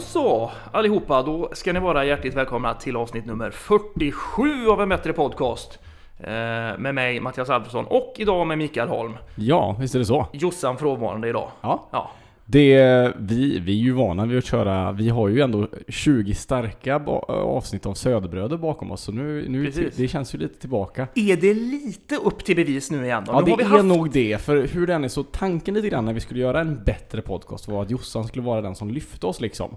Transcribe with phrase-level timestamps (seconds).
[0.00, 4.88] Då så allihopa, då ska ni vara hjärtligt välkomna till avsnitt nummer 47 av en
[4.88, 5.78] bättre podcast.
[6.20, 6.30] Eh,
[6.78, 9.16] med mig Mattias Alfredsson och idag med Mikael Holm.
[9.34, 10.26] Ja, visst är det så.
[10.32, 11.50] Jossan frånvarande idag.
[11.60, 11.88] Ja.
[11.90, 12.10] Ja,
[12.52, 16.96] Det, vi, vi är ju vana vid att köra, vi har ju ändå 20 starka
[17.28, 21.08] avsnitt av Söderbröder bakom oss, så nu, nu det känns ju lite tillbaka.
[21.14, 23.32] är det lite upp till bevis nu igen då?
[23.32, 23.84] Ja, nu det har vi är haft...
[23.84, 26.84] nog det, för hur den är så, tanken lite grann när vi skulle göra en
[26.84, 29.76] bättre podcast var att Jossan skulle vara den som lyfte oss liksom.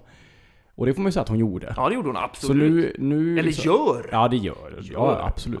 [0.74, 1.74] Och det får man ju säga att hon gjorde.
[1.76, 2.72] Ja, det gjorde hon så absolut.
[2.72, 4.08] nu, nu Eller liksom- gör!
[4.12, 4.82] Ja, det gör.
[4.92, 5.60] Ja, absolut.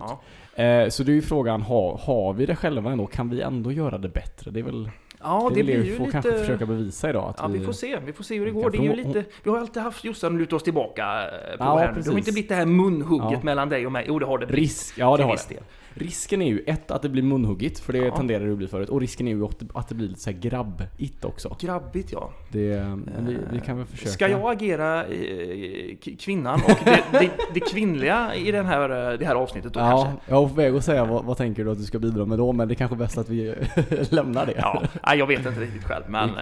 [0.56, 0.62] Ja.
[0.62, 3.06] Eh, så det är ju frågan, har, har vi det själva ändå?
[3.06, 4.50] Kan vi ändå göra det bättre?
[4.50, 4.90] Det är väl
[5.24, 6.12] Ja, det, det blir vi ju får lite...
[6.12, 7.28] kanske försöka bevisa idag.
[7.30, 7.98] Att Ja, vi får se.
[8.06, 8.70] Vi får se hur det vi går.
[8.70, 9.24] Det är ju lite...
[9.42, 11.92] Vi har alltid haft Jossan luta oss tillbaka eh, på Ja, här.
[11.92, 13.40] Det har inte blivit det här munhugget Ja.
[13.42, 14.04] mellan dig och mig.
[14.08, 14.62] Jo, det har det blivit.
[14.62, 15.60] Risk, ja det har det.
[15.94, 18.16] Risken är ju ett, att det blir munhuggigt, för det Ja.
[18.16, 18.88] tenderar det att bli förut.
[18.88, 21.56] Och risken är ju att det, blir lite såhär grabbigt också.
[21.60, 22.32] Grabbigt ja.
[22.52, 24.10] Det, vi, vi kan väl försöka.
[24.10, 29.26] Ska jag agera eh, kvinnan och det, det, det kvinnliga i den här, eh, det
[29.26, 30.30] här avsnittet då Ja, kanske?
[30.32, 32.38] jag var på väg att säga vad, vad tänker du att du ska bidra med
[32.38, 33.54] då, men det är kanske bäst att vi
[34.10, 34.54] lämnar det.
[35.02, 36.28] Ja, jag vet inte riktigt själv men...
[36.28, 36.34] vi,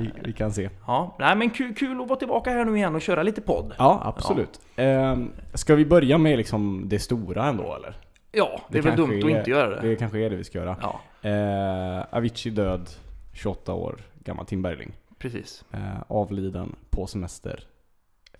[0.00, 0.70] vi, eh, vi, vi kan se.
[0.86, 3.74] Ja, nej men kul, kul att vara tillbaka här nu igen och köra lite podd.
[3.78, 4.60] Ja, absolut.
[4.76, 7.96] Ehm, ska vi börja med liksom det stora ändå eller?
[8.36, 9.88] Ja, det är väl dumt att inte göra det.
[9.88, 10.76] Det kanske är det vi ska göra.
[10.82, 12.90] Ja, Eh, Avicii död,
[13.32, 14.92] 28 år gammal Tim Bergling.
[15.18, 15.64] precis.
[15.72, 15.78] Eh,
[16.08, 17.64] avliden på semester,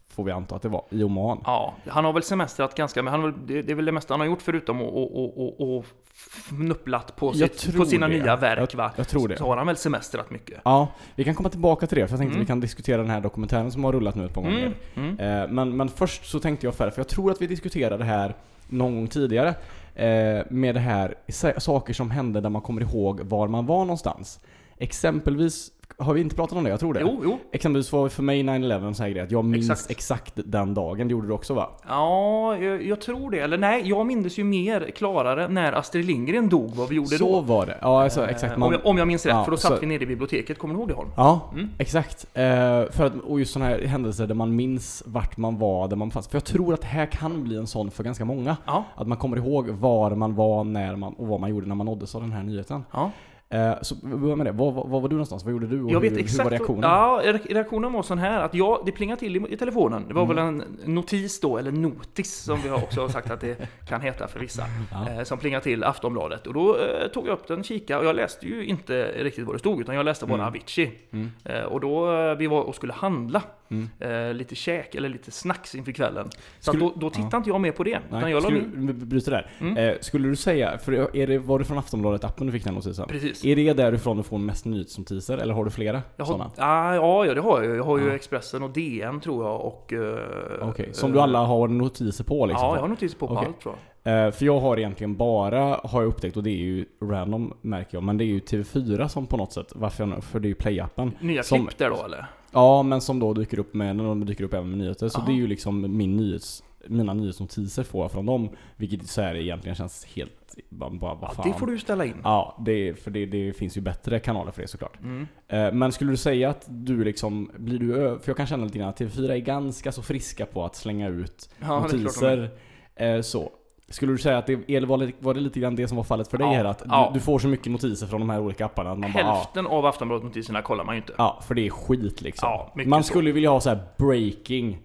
[0.09, 1.41] får vi anta att det var, i Oman.
[1.45, 4.15] Ja, han har väl semestrat ganska, men han har, det, det är väl det mesta
[4.15, 8.09] han har gjort förutom att och, och, och, och fnupplat på, Jag sitt, på sina
[8.09, 8.19] det.
[8.19, 8.93] nya verk va?
[8.97, 9.37] Jag tror det.
[9.37, 10.61] Så har han väl semestrat mycket.
[10.65, 12.41] Ja, vi kan komma tillbaka till det, för jag tänkte Mm.
[12.41, 14.73] vi kan diskutera den här dokumentären som har rullat nu ett par gånger.
[14.97, 15.43] Mm, mm.
[15.43, 18.05] Eh, men, men först så tänkte jag för, för jag tror att vi diskuterade det
[18.05, 18.35] här
[18.69, 19.55] någon gång tidigare,
[19.97, 21.15] Eh, med det här
[21.61, 24.41] saker som hände där man kommer ihåg var man var någonstans.
[24.79, 26.71] Exempelvis, har vi inte pratat om det?
[26.71, 27.01] Jag tror det.
[27.01, 27.39] Jo, jo.
[27.53, 29.91] Exempelvis var för mig 9-11 en sån här grej att jag minns Exakt.
[29.91, 30.33] exakt.
[30.45, 31.71] den dagen, det gjorde du också va?
[31.89, 33.39] Ja, jag, jag tror det.
[33.39, 37.33] Eller nej, jag minns ju mer klarare när Astrid Lindgren dog, vad vi gjorde så
[37.33, 37.41] då.
[37.41, 37.79] var det.
[37.81, 38.57] Ja, alltså, Eh, exakt.
[38.57, 40.59] om, jag, om jag minns rätt, Ja, för då så- satt vi nere i biblioteket,
[40.59, 41.11] kommer du ihåg det Holm?
[41.17, 41.71] Ja, Mm.
[41.79, 42.27] exakt.
[42.35, 42.43] Eh,
[42.91, 46.11] för att, och just sådana här händelser där man minns vart man var, där man
[46.11, 46.29] fanns.
[46.29, 48.57] För jag tror att det här kan bli en sån för ganska många.
[48.67, 51.75] Ja, Att man kommer ihåg var man var, när man, och vad man gjorde när
[51.75, 52.85] man nåddes av den här nyheten.
[52.93, 53.11] ja.
[53.51, 54.53] Eh, så vi börjar med det.
[54.53, 55.45] Var, var, var var du någonstans?
[55.45, 55.83] Vad gjorde du?
[55.83, 56.39] Och Jag vet hur, exakt.
[56.41, 56.83] hur var reaktionen?
[56.83, 60.05] Ja, re- reaktionen var sån här att jag, det plingade till i, i telefonen.
[60.09, 60.37] Det var Mm.
[60.37, 60.63] väl en
[60.95, 64.41] notis då, eller notis som vi har också har sagt att det kan heta för
[64.41, 64.63] vissa.
[64.93, 65.11] Ja.
[65.11, 66.47] Eh, som plingade till Aftonbladet.
[66.47, 69.55] Och då eh, tog jag upp den, kika och jag läste ju inte riktigt vad
[69.55, 70.47] det stod, utan jag läste bara Mm.
[70.47, 70.93] Avicii.
[71.13, 71.31] Mm.
[71.45, 73.43] Eh, och då, eh, vi var och skulle handla.
[73.71, 73.89] Mm.
[74.29, 76.29] Eh, lite käk eller lite snacks inför kvällen.
[76.61, 77.99] Så Skulle- då, då tittade inte jag mer på det.
[78.11, 78.61] Nej, jag skulle,
[78.93, 79.51] bryter där.
[79.61, 79.77] Mm.
[79.77, 83.09] Eh, skulle du säga, för är det, var det från Aftonbladet-appen du fick den notisen?
[83.09, 83.45] Precis.
[83.45, 86.51] Är det därifrån du får mest nyhetsnotiser, eller har du flera Jag har, sådana?
[86.57, 87.77] ah, ja, ja, det har jag.
[87.77, 88.15] Jag har ju Ja.
[88.15, 89.93] Expressen och DN tror jag och...
[89.93, 92.67] eh, Okej, som eh, du alla har notiser på liksom?
[92.69, 93.47] Ja, jag har notiser på, på Okej.
[93.49, 94.27] allt tror jag.
[94.27, 97.97] Eh, för jag har egentligen bara, har jag upptäckt, och det är ju random märker
[97.97, 100.47] jag, men det är ju TV4 som på något sätt, varför jag nu, för det
[100.47, 101.13] är ju playappen.
[101.21, 102.27] Nya Som- klipp där då eller?
[102.57, 105.09] Ja, men som då dyker upp med, när de dyker upp även med nyheter.
[105.09, 105.27] Så Aha.
[105.27, 108.49] det är ju liksom min nyhets, mina nyhetsnotiser får jag från dem.
[108.77, 111.53] Vilket så här egentligen känns helt, bara, bara vad Ja, fan.
[111.53, 112.17] det får du ställa in.
[112.25, 114.99] Ja, det, för det, det finns ju bättre kanaler för det såklart.
[115.03, 115.27] Mm.
[115.49, 118.65] Eh, Men skulle du säga att du liksom, blir du ö- För jag kan känna
[118.65, 122.51] lite grann att TV4 är ganska så friska på att slänga ut Ja, notiser.
[122.97, 123.51] eh, Så.
[123.89, 126.05] Skulle du säga att det, eller var, det, var det lite grann det som var
[126.05, 126.65] fallet för dig Ja, här?
[126.65, 127.11] Att ja.
[127.13, 129.35] du, du får så mycket notiser från de här olika apparna att man bara, ja,
[129.35, 131.13] Hälften av Aftonbladet-notiserna kollar man ju inte.
[131.19, 132.49] ja, för det är skit liksom.
[132.87, 133.07] Man så.
[133.09, 134.79] skulle vilja ha så här breaking.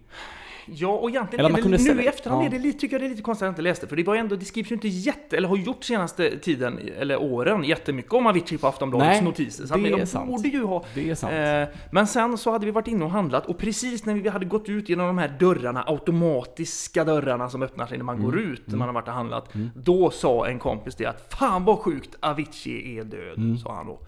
[0.73, 2.45] Ja, och egentligen Eller är man det, kunde nu i efterhand ja.
[2.45, 3.87] är det lite, tycker jag det är lite konstigt att jag inte läste.
[3.87, 7.21] För det var ändå, det skrivs ju inte jätte, eller har gjort senaste tiden, eller
[7.21, 9.65] åren, jättemycket om Avicii på Aftonbladets Nej, notiser.
[9.65, 10.29] Så det de är sant.
[10.29, 11.33] borde ju ha Det är sant.
[11.73, 14.45] Eh, men sen så hade vi varit inne och handlat och precis när vi hade
[14.45, 18.51] gått ut genom de här dörrarna, automatiska dörrarna som öppnar sig när man går Mm.
[18.51, 19.53] ut när man har varit och handlat.
[19.75, 23.57] Då sa en kompis det att Fan vad sjukt, Avicii är död, Mm.
[23.57, 23.99] sa han då.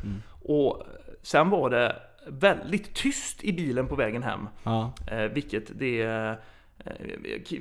[0.56, 0.84] Och
[1.22, 1.96] sen var det
[2.28, 4.48] väldigt tyst i bilen på vägen hem.
[4.64, 4.94] ja.
[5.12, 6.02] Eh, vilket det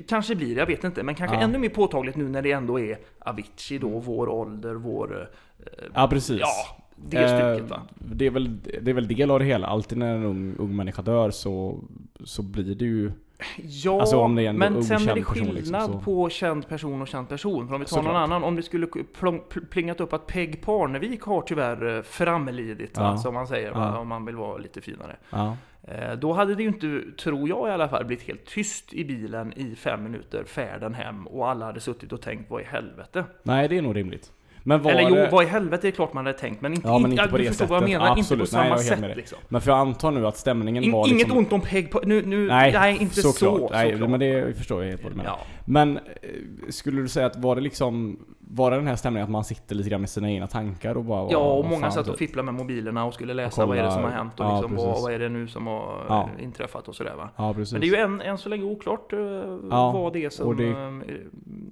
[0.07, 1.41] kanske blir, jag vet inte, men kanske Ja.
[1.41, 5.29] ännu mer påtagligt nu när det ändå är Avicii då, vår ålder, vår...
[5.59, 6.39] eh, ja, precis.
[6.39, 7.75] ja, det stycket va.
[7.75, 9.67] Eh, Det är, väl, det är väl del av det hela.
[9.67, 11.79] Alltid när en ung, ung människa dör så,
[12.23, 13.11] så blir det ju...
[13.63, 17.07] Ja, Alltså, det men ung sen är det person, skillnad liksom, på känd person och
[17.07, 17.67] känd person.
[17.67, 18.87] För om vi tar någon annan, om det skulle
[19.19, 23.17] plong, plingat upp att Peg Parnevik har tyvärr eh, framlidit, Ja.
[23.17, 23.97] som man säger, Ja.
[23.97, 25.15] om man vill vara lite finare.
[25.29, 25.57] Ja.
[25.87, 29.05] Eh, Då hade det ju inte, tror jag i alla fall, blivit helt tyst i
[29.05, 33.23] bilen i fem minuter, färden hem, och alla hade suttit och tänkt vad i helvete.
[33.43, 34.31] Nej, det är nog rimligt.
[34.65, 35.29] Men var Eller jo, det...
[35.31, 37.37] vad i helvete är det klart man hade tänkt, men inte, Ja, men inte på
[37.37, 37.99] du det förstår vad jag sättet.
[38.01, 38.41] menar, Absolut.
[38.41, 39.37] inte på Nej, samma med sätt liksom.
[39.49, 41.37] Men för jag antar nu att stämningen In, var Inget liksom...
[41.37, 43.59] ont om Peg på, nu, nu, Nej, nej, inte såklart.
[43.59, 43.69] så.
[43.71, 44.09] Nej, såklart.
[44.09, 45.29] men det förstår jag helt vad du menar.
[45.31, 45.45] Ja.
[45.65, 46.01] Men eh,
[46.69, 49.75] skulle du säga att var det liksom Var det den här stämningen att man sitter
[49.75, 52.27] lite grann med sina egna tankar och bara Ja, och många fan, satt och typ?
[52.29, 54.61] fipplade med mobilerna och skulle läsa Och vad är det som har hänt och ja,
[54.61, 56.29] liksom, vad, vad är det nu som har Ja.
[56.37, 57.29] eh, inträffat och sådär va.
[57.35, 57.71] Ja precis.
[57.71, 59.19] Men det är ju än, än så länge oklart eh,
[59.69, 60.47] Ja, vad det är som...
[60.47, 60.91] och det eh,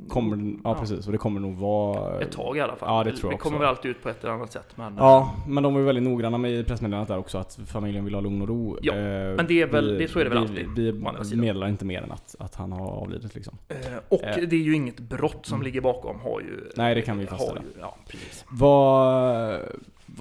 [0.07, 0.75] kommer, ja, ja.
[0.79, 2.89] precis, och det kommer nog vara Ett tag i alla fall.
[2.97, 4.67] Ja, det tror jag det kommer väl alltid ut på ett eller annat sätt.
[4.75, 8.05] Men, Ja, men de var ju väldigt noggranna med i pressmeddelandet där också att familjen
[8.05, 8.77] vill ha lugn och ro.
[8.81, 11.41] Ja, Eh, men det är väl- det- så är det väl vi, alltid, Vi sidan.
[11.41, 13.57] meddelar inte mer än att, att han har avlidit liksom.
[13.69, 13.75] eh,
[14.09, 14.35] och Eh.
[14.35, 15.65] det är ju inget brott som Mm.
[15.65, 16.19] ligger bakom.
[16.19, 17.61] Har ju, Nej, det kan vi har fastställa.
[17.61, 18.45] ju- Ja, precis.
[18.49, 19.59] Vad,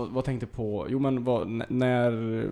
[0.01, 2.45] vad, vad tänkte på, jo men vad, när,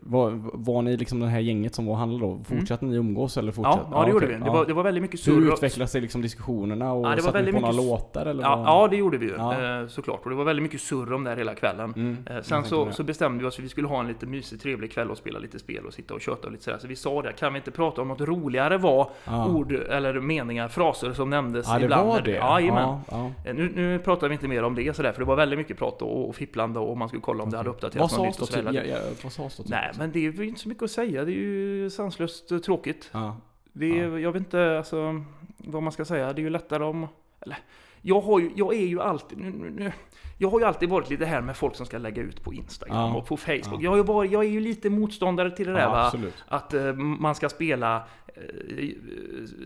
[0.00, 2.44] var, var ni liksom det här gänget som var och handlade då?
[2.44, 3.78] Fortsatte ni umgås eller fortsatte?
[3.80, 3.92] Mm.
[3.92, 4.38] Ja, ja, det gjorde okej.
[4.38, 4.44] vi.
[4.44, 5.32] Det var, det var väldigt mycket surr.
[5.34, 8.42] Hur utvecklade sig liksom diskussionerna och Ja, det var satt ni på några låtar eller?
[8.42, 9.34] Ja, ja, det gjorde vi ju.
[9.38, 9.80] Ja.
[9.80, 10.20] Eh, såklart.
[10.24, 11.92] Och det var väldigt mycket surr om det här hela kvällen.
[11.96, 14.26] Mm, Eh, Sen så, så bestämde vi oss för att vi skulle ha en lite
[14.26, 16.78] mysig, trevlig kväll och spela lite spel och sitta och köta och lite sådär.
[16.78, 19.48] Så vi sa det, kan vi inte prata om något roligare var ja.
[19.48, 22.08] ord eller meningar, fraser som nämndes Ja, det ibland.
[22.08, 22.30] var det?
[22.30, 23.30] Ja, ja, ja.
[23.44, 25.78] Eh, Nu, nu pratar vi inte mer om det sådär, för det var väldigt mycket
[25.78, 28.50] prat och, och fipplande och man skulle kolla om det hade Vad uppdaterats något nytt.
[28.50, 29.64] Typ, ja, ja, vad sades då?
[29.66, 31.24] Nej, men det är ju inte så mycket att säga.
[31.24, 33.10] Det är ju sanslöst eh, tråkigt.
[33.12, 33.36] Ja.
[33.72, 35.24] Det är, Jag vet inte alltså,
[35.56, 36.32] vad man ska säga.
[36.32, 37.06] Det är ju lättare om...
[37.40, 37.58] Eller,
[38.02, 39.38] jag, har ju, jag är ju alltid...
[39.38, 39.92] Nu, nu,
[40.38, 42.96] jag har ju alltid varit lite här med folk som ska lägga ut på Instagram
[42.96, 43.14] Ja.
[43.14, 43.82] och på Facebook.
[43.82, 43.96] Ja.
[43.96, 46.04] Jag, har ju jag är ju lite motståndare till det där ja, va.
[46.04, 46.44] absolut.
[46.48, 48.02] Att eh, man ska spela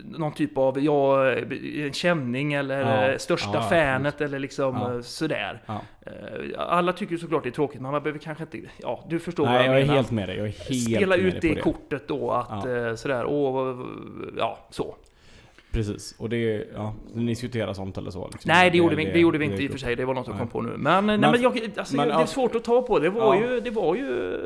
[0.03, 1.31] någon typ av, ja,
[1.75, 3.07] en känning eller Ja.
[3.11, 4.93] eh, största Ja, fanet eller liksom Ja.
[4.95, 5.61] eh, sådär.
[5.65, 5.81] Ja.
[6.05, 6.11] Eh,
[6.57, 8.59] Alla tycker såklart det är tråkigt, men man behöver kanske inte...
[8.81, 9.95] Ja, du förstår Nej, vad jag jag är menar.
[9.95, 10.37] helt med dig.
[10.37, 12.87] Jag är helt Spela med ut det på kortet då att Ja.
[12.87, 13.77] eh, sådär, och
[14.37, 14.95] ja, så.
[15.71, 16.15] Precis.
[16.19, 18.29] Och det, ja, ni diskuterar sånt eller så?
[18.31, 18.49] Liksom.
[18.49, 19.95] Nej, det gjorde vi, det gjorde vi det inte i är och för sig.
[19.95, 20.37] Det var något Nej.
[20.37, 20.69] kom på nu.
[20.77, 22.99] Men, men, nej, men jag, alltså, men, det är svårt att ta på.
[22.99, 24.37] Det var ju, det var ju...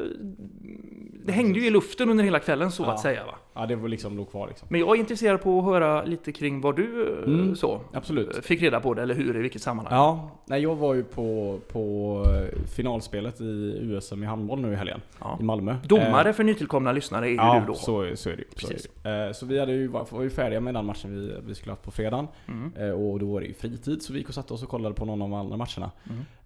[1.26, 2.92] Det hängde ju i luften under hela kvällen så Ja.
[2.92, 3.36] att säga va.
[3.56, 4.68] Ja, det var liksom låg kvar liksom.
[4.72, 7.56] Men jag är intresserad på att höra lite kring vad du Mm.
[7.56, 8.46] så Absolut.
[8.46, 9.94] fick reda på det, eller hur, i vilket sammanhang.
[9.94, 14.76] Ja, nej jag var ju på, på eh, finalspelet i USM i handboll nu i
[14.76, 15.02] helgen.
[15.20, 15.38] Ja.
[15.40, 15.76] I Malmö.
[15.84, 17.74] Domare Eh, för nytillkomna lyssnare är ju Ja, du då.
[17.74, 18.44] så, så är det.
[18.62, 19.26] Så, är det.
[19.28, 21.72] Eh, så vi hade ju, var, var ju färdiga med den matchen vi, vi skulle
[21.72, 22.28] haft på fredagen.
[22.48, 22.72] Mm.
[22.78, 24.96] Eh, och då var det ju fritid så vi gick och satte oss och kollade
[24.96, 25.92] på någon av de andra matcherna.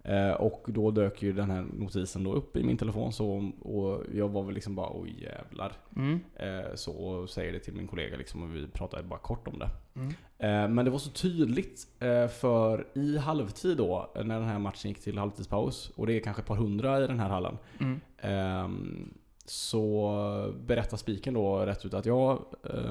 [0.08, 0.30] Mm.
[0.30, 4.04] Eh, och då dök ju den här notisen då upp i min telefon så, och
[4.14, 5.74] jag var väl liksom bara oj jävlar.
[5.96, 6.20] Mm.
[6.36, 9.60] Eh, så och säger det till min kollega liksom och vi pratade bara kort om
[9.60, 9.70] det.
[9.96, 10.10] Mm.
[10.38, 11.88] Eh, men det var så tydligt
[12.40, 16.42] för i halvtid då när den här matchen gick till halvtidspaus och det är kanske
[16.42, 17.58] ett par hundra i den här hallen.
[17.80, 18.00] Mm.
[18.18, 19.14] Ehm,
[19.46, 22.40] så berättar spiken då rätt ut att ja,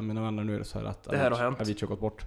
[0.01, 1.61] mina vänner nu är det så här att Det här har hänt.
[1.61, 2.27] Avicii har gått bort.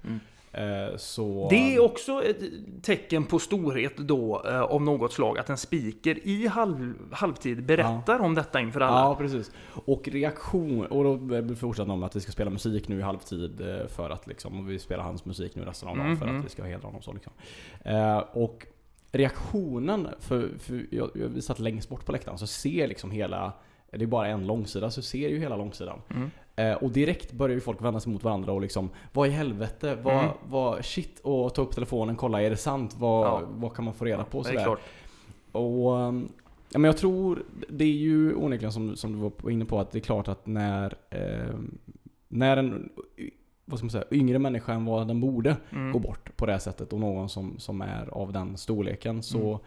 [0.52, 0.90] Mm.
[0.92, 1.48] Eh, så...
[1.50, 2.38] Det är också ett
[2.84, 8.20] tecken på storhet då, eh, av något slag, att en speaker i halv, halvtid berättar
[8.20, 9.00] om detta inför alla.
[9.00, 9.52] Ja, precis.
[9.86, 13.62] Och reaktion, och då fortsätter de med att vi ska spela musik nu i halvtid
[13.62, 16.40] eh, för att liksom, och vi spelar hans musik nu resten av dagen för Mhm.
[16.40, 17.34] att vi ska hedra honom så liksom.
[17.86, 18.68] Eh, och
[19.12, 23.54] reaktionen, för, för jag, jag, vi satt längst bort på läktaren så ser liksom hela,
[23.92, 26.02] det är bara en långsida, så ser ju hela långsidan.
[26.10, 26.30] Mm.
[26.56, 29.98] Eh, och direkt börjar ju folk vända sig mot varandra och liksom Vad i helvete?
[30.04, 30.30] Vad, Mm.
[30.50, 31.20] vad shit?
[31.24, 32.96] Och ta upp telefonen, kolla, är det sant?
[33.00, 33.42] Vad, Ja.
[33.50, 34.44] vad kan man få reda på?
[34.44, 34.66] Sådär.
[35.52, 36.30] Och um,
[36.70, 39.92] ja, men jag tror, det är ju onekligen som, som du var inne på, att
[39.92, 41.78] det är klart att när, ehm,
[42.28, 42.90] när en
[43.66, 45.92] vad ska man säga, yngre människa än vad den borde Mm.
[45.92, 49.38] gå bort på det här sättet och någon som, som är av den storleken så,
[49.48, 49.60] Mm.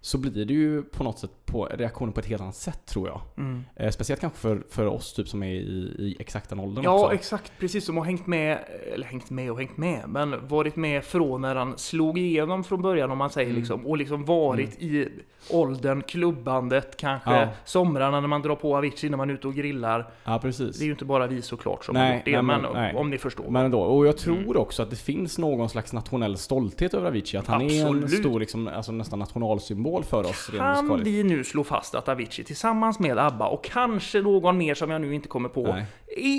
[0.00, 3.08] Så blir det ju på något sätt på reaktioner på ett helt annat sätt tror
[3.08, 3.20] jag.
[3.36, 3.64] Mm.
[3.76, 7.14] Eh, speciellt kanske för, för oss typ som är i, i den åldern Ja, också.
[7.14, 7.52] exakt.
[7.58, 8.58] Precis som har hängt med,
[8.94, 12.82] eller hängt med och hängt med, men varit med från när han slog igenom från
[12.82, 13.58] början om man säger Mm.
[13.60, 15.08] liksom, och liksom varit i
[15.50, 17.48] åldern, klubbandet kanske, Ja.
[17.64, 20.10] somrarna när man drar på Avicii när man är ute och grillar.
[20.24, 20.78] Ja, precis.
[20.78, 22.94] Det är ju inte bara vi såklart som Nej, har gjort det, nej, men, nej.
[22.94, 23.50] om ni förstår.
[23.50, 24.56] Men ändå, och jag tror Mm.
[24.56, 27.38] också att det finns någon slags nationell stolthet över Avicii.
[27.38, 28.20] Att han är en Absolut.
[28.20, 32.98] stor, liksom, alltså nästan nationalsymbol för oss kan vi nu slå fast att Avicii tillsammans
[32.98, 35.86] med ABBA och kanske någon mer som jag nu inte kommer på Nej.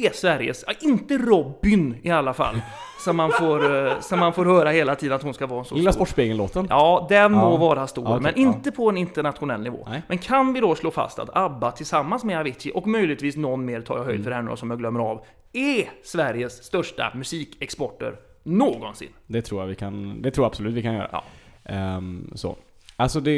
[0.06, 2.62] är Sveriges, inte Robin i alla fall,
[3.06, 5.76] som man får, eh, som man får höra hela tiden att hon ska vara så
[5.76, 5.92] Lilla.
[5.94, 6.68] Sportspegeln-låten.
[6.70, 7.58] Ja, den må Ja.
[7.58, 9.88] vara stor, Ja, okej, men inte på en internationell nivå.
[9.90, 10.02] Nej.
[10.08, 13.82] Men kan vi då slå fast att ABBA tillsammans med Avicii, och möjligtvis någon mer
[13.82, 14.24] tar jag höjd Mm.
[14.24, 15.22] för här nu som jag glömmer av,
[15.54, 19.10] är Sveriges största musikexporter någonsin.
[19.28, 21.10] Det tror jag vi kan, det tror jag absolut vi kan göra.
[21.12, 21.24] Ja.
[21.66, 22.56] Ehm, så.
[23.00, 23.38] Alltså det,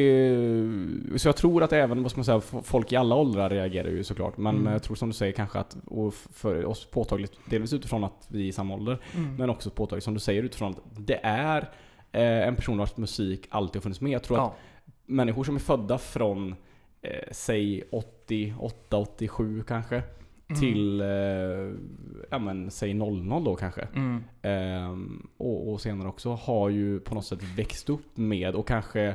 [1.15, 4.03] så jag tror att även, vad ska man säga, folk i alla åldrar reagerar ju
[4.03, 4.37] såklart.
[4.37, 4.73] Men Mm.
[4.73, 8.43] jag tror som du säger kanske att, och för oss påtagligt, delvis utifrån att vi
[8.43, 9.35] är i samma ålder, Mm.
[9.35, 11.69] men också påtagligt som du säger utifrån att det är
[12.13, 14.11] Eh, en person vars musik alltid har funnits med.
[14.11, 14.55] Jag tror att Ja.
[15.05, 16.55] människor som är födda från,
[17.01, 20.03] eh, säg 88, 87 kanske.
[20.59, 21.07] Till, eh,
[22.29, 23.81] ja men säg 00 då kanske.
[23.95, 24.23] Mm.
[24.41, 29.01] Ehm, och, och senare också har ju på något sätt växt upp med och kanske
[29.01, 29.13] eh,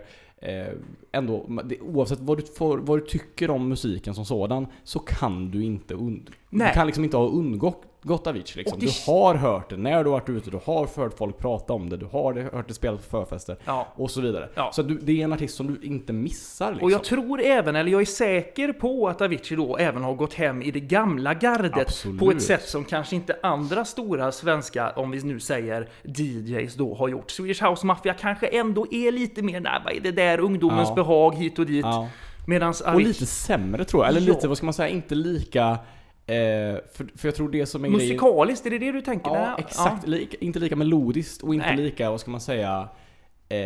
[1.13, 5.51] ändå, det, oavsett vad du, får, vad du tycker om musiken som sådan så kan
[5.51, 6.69] du inte und, Nej.
[6.69, 8.75] Du kan liksom inte ha undgått gått Avicii liksom.
[8.75, 11.39] Och det- Du har hört det när du har varit ute, du har hört folk
[11.39, 13.87] prata om det, du har det, hört det spelas på förfester Ja.
[13.97, 14.49] och så vidare.
[14.55, 14.71] Ja.
[14.73, 16.85] Så du, det är en artist som du inte missar liksom.
[16.85, 20.35] Och jag tror även, eller jag är säker på att Avicii då även har gått
[20.35, 22.19] hem i det gamla gardet Absolut.
[22.21, 26.95] på ett sätt som kanske inte andra stora svenska, om vi nu säger DJs då
[26.95, 27.31] har gjort.
[27.31, 30.95] Swedish House Mafia kanske ändå är lite mer, nej vad är det där, ungdomens Ja.
[30.95, 31.87] behag hit och dit.
[32.49, 35.79] Medans Och Avicii, lite sämre tror jag, eller lite, vad ska man säga, inte lika...
[36.29, 36.35] Eh,
[36.93, 38.09] för, för jag tror det som är grejen...
[38.09, 39.31] musikaliskt, är det det du tänker?
[39.31, 40.07] Ja, Nej, exakt.
[40.07, 41.77] Lika, inte lika melodiskt och inte Nej.
[41.77, 42.89] lika, vad ska man säga,
[43.49, 43.59] eh,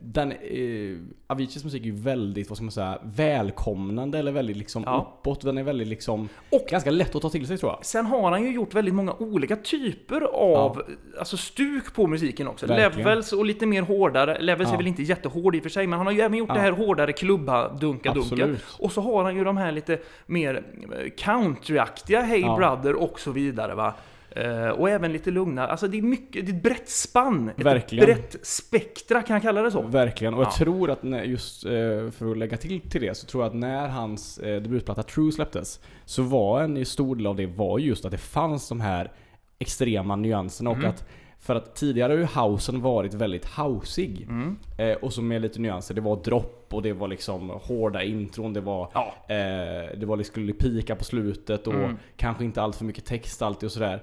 [0.00, 4.82] den, eh, Aviciis musik är ju väldigt, vad ska man säga, välkomnande eller väldigt liksom
[4.86, 5.14] Ja.
[5.20, 5.40] uppåt.
[5.40, 7.84] Den är väldigt liksom, Och- ganska lätt att ta till sig tror jag.
[7.86, 10.82] Sen har han ju gjort väldigt många olika typer av
[11.18, 12.66] alltså stuk på musiken också.
[12.66, 13.08] Verkligen.
[13.08, 14.40] Levels och lite mer hårdare.
[14.40, 14.74] Levels Ja.
[14.74, 16.54] är väl inte jättehård i och för sig, men han har ju även gjort Ja.
[16.54, 18.32] det här hårdare klubba dunka dunka.
[18.34, 18.64] Absolut.
[18.78, 22.56] Och så har han ju de här lite mer eh, countryaktiga Hey Ja.
[22.56, 23.94] Brother och så vidare va.
[24.36, 25.66] Eh, och även lite lugna.
[25.66, 27.48] Alltså det är mycket, det är ett brett spann.
[27.48, 28.04] Ett Verkligen.
[28.06, 29.82] brett spektra, kan jag kalla det så?
[29.82, 30.52] Verkligen, och jag Ja.
[30.64, 31.70] tror att när, just eh,
[32.10, 35.32] för att lägga till till det så tror jag att när hans eh, debutplatta True
[35.32, 39.12] släpptes så var en stor del av det var just att det fanns de här
[39.58, 40.90] extrema nyanserna och Mm.
[40.90, 41.08] att
[41.42, 44.22] för att tidigare har ju housen varit väldigt houseig.
[44.28, 44.56] Mm.
[44.78, 45.94] Eh, och så med lite nyanser.
[45.94, 48.52] Det var dropp och det var liksom hårda intron.
[48.52, 49.14] Det var, Ja.
[49.28, 51.96] eh, det var liksom skulle pika på slutet och Mm.
[52.16, 54.02] kanske inte allt för mycket text alltid och sådär.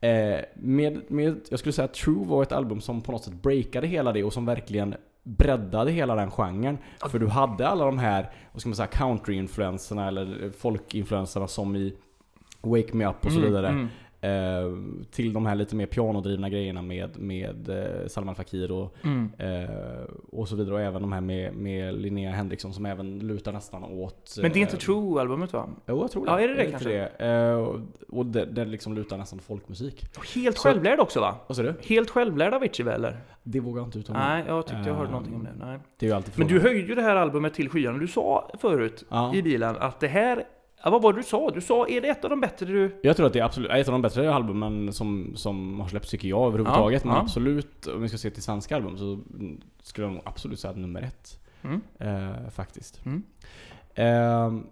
[0.00, 3.42] Eh, med, med, jag skulle säga att True var ett album som på något sätt
[3.42, 6.78] breakade hela det och som verkligen breddade hela den genren.
[7.10, 11.94] För du hade alla de här, vad ska man säga, country-influenserna eller folk-influenserna som i
[12.62, 13.68] Wake Me Up och så Mm, vidare.
[13.68, 13.88] mm.
[14.22, 14.30] Eh,
[15.10, 19.30] till de här lite mer pianodrivna grejerna med, med eh, Salman Fakir och, Mm.
[19.38, 19.70] eh,
[20.32, 20.74] och så vidare.
[20.74, 24.36] Och även de här med, med Linnea Henriksson som även lutar nästan åt...
[24.42, 25.68] Men det är inte eh, True-albumet va?
[25.86, 26.30] Jo, jag tror det.
[26.32, 27.08] Ja, är det det inte kanske?
[27.18, 27.26] Det?
[27.26, 30.04] Eh, och- det, det liksom lutar nästan åt folkmusik.
[30.34, 31.34] Helt Så- självlärd också va?
[31.46, 31.74] Vad sa du?
[31.82, 33.16] Helt självlärd Avicii väl, eller?
[33.42, 34.18] Det vågar jag inte uttala.
[34.18, 35.64] Nej, jag tyckte jag hörde någonting om det.
[35.66, 35.78] Nej.
[35.98, 37.98] Det är ju alltid Men du höjde ju det här albumet till skyarna.
[37.98, 39.34] Du sa förut Ja.
[39.34, 40.44] i bilen att det här...
[40.84, 41.50] Ja, vad var det du sa?
[41.50, 43.00] Du sa, är det ett av de bättre du...
[43.02, 46.10] Jag tror att det är absolut ett av de bättre albumen som, som har släppts
[46.10, 47.02] tycker jag överhuvudtaget.
[47.04, 47.22] Ja, men ja.
[47.22, 49.20] absolut, om vi ska se till svenska album så
[49.82, 51.40] skulle jag nog absolut säga att nummer ett.
[51.62, 51.80] Mm.
[51.98, 53.00] Eh, faktiskt.
[53.06, 53.22] Mm.
[53.94, 54.66] Ehm,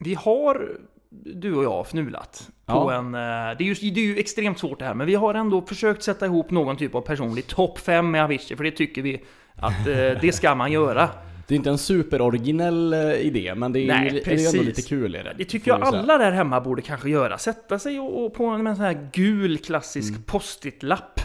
[0.00, 0.68] Vi har,
[1.10, 2.92] du och jag, fnulat på Ja.
[2.92, 3.14] en...
[3.14, 3.20] eh,
[3.58, 6.02] Det är, ju, det är ju extremt svårt det här, men vi har ändå försökt
[6.02, 9.86] sätta ihop någon typ av personlig topp 5 med Avicii, för det tycker vi att
[9.86, 11.08] eh, det ska man göra.
[11.48, 14.62] Det är inte en superoriginell eh, idé, men det är, Nej, ju, det är ändå
[14.62, 15.34] lite kul är det.
[15.38, 17.38] Det tycker jag alla där hemma borde kanske göra.
[17.38, 20.22] Sätta sig och, och på en, sån här gul klassisk Mm.
[20.22, 21.20] post-it-lapp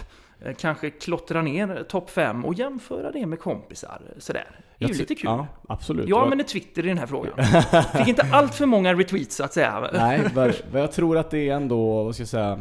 [0.45, 4.01] eh, kanske klottra ner topp 5 och jämföra det med kompisar.
[4.17, 4.47] Sådär.
[4.77, 5.25] Det är ju lite kul.
[5.25, 6.07] Ja, absolut.
[6.09, 7.33] Jag använder Twitter i den här frågan.
[7.97, 9.89] Fick inte allt för många retweets så att säga.
[9.93, 12.59] Nej, men jag tror att det är ändå, vad ska jag säga,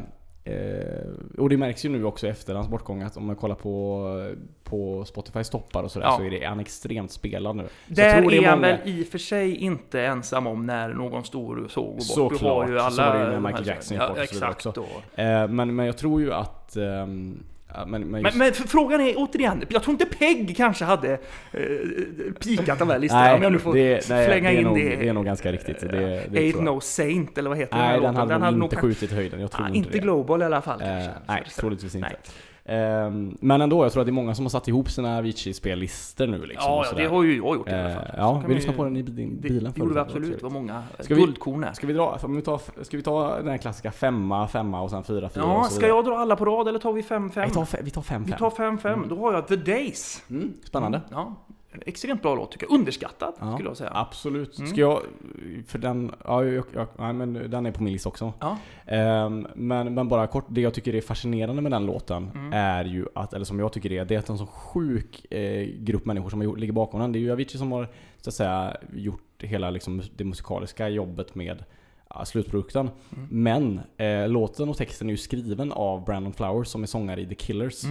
[1.39, 4.07] och det märks ju nu också efter hans bortgång att om man kollar på,
[4.65, 6.17] på Spotifys toppar och sådär Ja.
[6.17, 7.63] så är det, är han extremt spelad nu.
[7.63, 8.15] Där det är
[8.49, 11.93] han många- väl i och för sig inte ensam om när någon stor såg går
[11.95, 12.03] bort.
[12.03, 12.41] Såklart.
[12.41, 12.91] Du har ju alla...
[12.91, 14.67] Så var det ju med Michael Jackson ja, och så vidare exakt.
[14.67, 14.81] också.
[14.81, 16.77] Och, Eh, men, men jag tror ju att...
[16.77, 17.43] ehm,
[17.75, 20.85] ja, men, men, men, just, men för- frågan är återigen, jag tror inte Peg kanske
[20.85, 21.61] hade eh,
[22.41, 23.23] pikat de här listorna.
[23.25, 24.97] nej, om jag nu får det, nej, flänga det, in nog, det.
[24.97, 25.81] det är nog ganska riktigt.
[25.81, 25.89] Det,
[26.31, 26.63] det Ain't.
[26.63, 28.59] No Saint, eller vad heter Nej, den den här hade låten?
[28.59, 29.41] nog inte kanske- skjutit höjden.
[29.41, 29.99] Jag tror Ah, inte inte.
[29.99, 31.11] Global i alla fall Eh, kanske.
[31.29, 32.09] nej, troligtvis inte.
[32.09, 32.17] nej.
[32.71, 36.27] Ehm, men ändå, jag tror att det är många som har satt ihop sina Avicii-spellistor
[36.27, 36.73] nu liksom.
[36.73, 38.05] Ja, ja, det har ju jag gjort i alla Eh, fall.
[38.17, 39.89] Ja, vi lyssnade på den i din bilen gjorde vi förut.
[39.89, 40.37] Det var absolut.
[40.39, 41.73] Det var många Ska vi- guldkorn där.
[41.73, 45.05] Ska vi dra, vi tar, ska vi ta den här klassiska femma, femma och sen
[45.05, 47.45] fyra, fyra Ja, ska jag dra alla på rad eller tar vi 5-5?
[47.49, 48.39] Vi tar, vi tar fem, Vi fem.
[48.39, 49.09] tar 5-5.
[49.09, 50.23] Då har jag The Days.
[50.31, 51.01] Mm, spännande.
[51.11, 51.35] Ja,
[51.87, 52.75] extremt bra låt tycker jag.
[52.75, 53.91] Underskattad Ja, skulle jag säga.
[53.95, 54.59] Absolut.
[54.59, 54.71] Mm.
[54.71, 55.01] Ska jag,
[55.67, 58.33] för den, ja, jag, jag, nej, men den är på min lista också.
[58.41, 58.57] Ja.
[58.87, 62.53] Ehm, men, men bara kort, det jag tycker är fascinerande med den låten Mm.
[62.53, 65.33] är ju att, eller som jag tycker det är, det är att en så sjuk
[65.33, 67.13] eh, grupp människor som ligger bakom den.
[67.13, 67.89] Det är ju Avicii som har,
[68.21, 71.65] så att säga, gjort hela liksom, det musikaliska jobbet med
[72.15, 72.91] ja, slutprodukten.
[73.17, 73.29] Mm.
[73.31, 77.27] Men eh, låten och texten är ju skriven av Brandon Flowers som är sångare i
[77.27, 77.85] The Killers.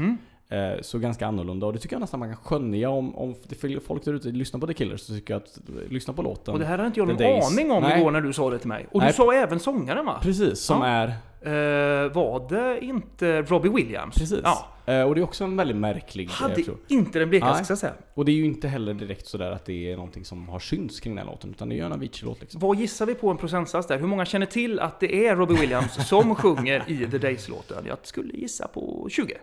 [0.51, 3.79] Eh, så ganska annorlunda och det tycker jag nästan man kan skönja om, om det
[3.79, 5.59] folk där ute lyssnar på The Killers så tycker jag att
[5.91, 6.53] lyssna på låten.
[6.53, 7.99] Och det här hade inte jag någon aning om Nej.
[7.99, 8.87] igår när du sa det till mig.
[8.91, 9.09] Och Nej.
[9.09, 10.19] du sa även sångaren va?
[10.21, 10.87] Precis, som Ja.
[10.87, 14.15] är Eh, var det inte Robbie Williams?
[14.15, 14.39] Precis.
[14.43, 14.67] Ja.
[14.85, 16.29] Eh, och det är också en väldigt märklig...
[16.29, 17.93] Hade inte den blekaste ska jag säga.
[18.13, 20.99] Och det är ju inte heller direkt sådär att det är någonting som har synts
[20.99, 22.59] kring den här låten, utan det är ju en Avicii-låt liksom.
[22.61, 23.99] Vad gissar vi på en procentsats där?
[23.99, 27.83] Hur många känner till att det är Robbie Williams som sjunger i The Days-låten?
[27.87, 29.37] Jag skulle gissa på 20.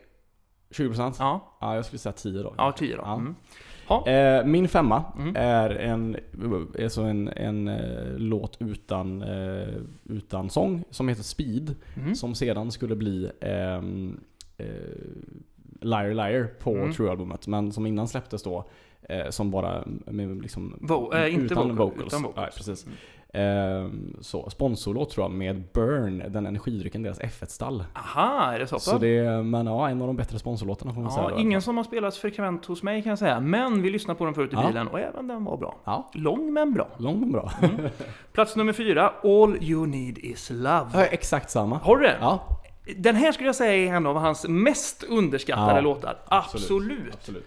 [0.71, 1.15] 20%?
[1.19, 2.55] Ja, Ja, jag skulle säga 10 då.
[2.59, 3.03] ja 10 då.
[3.03, 3.15] Ja.
[3.15, 3.35] Mm.
[3.89, 4.07] Ja.
[4.09, 5.37] Eh, min femma Mm.
[5.37, 6.17] är en,
[6.83, 9.69] alltså en, en eh, låt utan, eh,
[10.05, 11.75] utan sång som heter Speed.
[11.97, 12.15] Mm.
[12.15, 14.21] Som sedan skulle bli ehm,
[14.57, 14.67] eh,
[15.81, 16.93] Liar Liar på Mm.
[16.93, 17.47] True-albumet.
[17.47, 18.69] Men som innan släpptes då
[19.31, 22.07] som bara med liksom Vo- eh, inte utan vocal, vocals.
[22.07, 22.37] utan vocals.
[22.37, 22.87] Nej, precis.
[23.33, 27.85] Ehm, så, sponsorlåt tror jag med Burn, den energidrycken, deras F1-stall.
[27.95, 28.79] Aha, är det så?
[28.79, 31.23] Så det, men ja, en av de bättre sponsorlåtarna får man säga.
[31.25, 33.41] Ja, alla ingen som har spelats frekvent hos mig kan jag säga.
[33.41, 34.67] Men vi lyssnade på den förut i Ja.
[34.67, 35.77] bilen och även den var bra.
[35.85, 36.89] Ja, Lång men bra.
[36.99, 37.51] lång men bra.
[38.33, 40.87] Plats nummer fyra, All You Need Is Love.
[40.93, 41.77] Ja, exakt samma.
[41.79, 42.17] Har du det?
[42.21, 42.61] Ja,
[42.97, 46.17] Den här skulle jag säga är en av hans mest underskattade låtar.
[46.29, 47.15] Absolut.
[47.15, 47.45] absolut.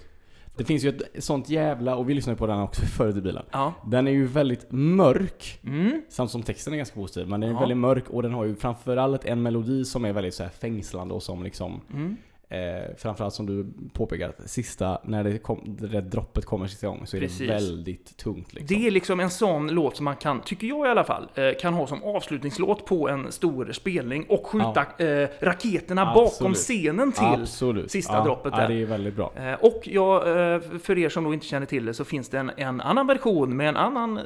[0.60, 3.46] Det finns ju ett sånt jävla, och vi lyssnade på den också förut i bilen.
[3.52, 3.74] Ja.
[3.86, 6.02] Den är ju väldigt mörk, Mm.
[6.10, 7.60] samt som texten är ganska positiv, men den är Ja.
[7.60, 11.14] väldigt mörk och den har ju framförallt en melodi som är väldigt så här fängslande
[11.14, 12.18] och som liksom Mm.
[12.52, 17.08] Eh, framförallt som du påpekar, sista, när det, kom, det där droppet kommer sista gången
[17.08, 17.40] så är Precis.
[17.40, 18.78] det väldigt tungt liksom.
[18.78, 21.50] Det är liksom en sån låt som man kan, tycker jag i alla fall, eh,
[21.62, 26.58] kan ha som avslutningslåt på en stor spelning och skjuta eh, raketerna bakom Absolut.
[26.58, 27.92] scenen till Absolut.
[27.92, 28.68] sista ja, droppet Ja, där.
[28.68, 29.32] det är väldigt bra.
[29.36, 32.40] Eh, Och ja, eh, för er som då inte känner till det så finns det
[32.40, 34.24] en, en annan version med en annan eh,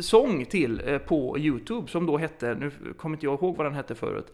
[0.00, 3.94] sång till på Youtube som då hette, nu kommer inte jag ihåg vad den hette
[3.94, 4.32] förut.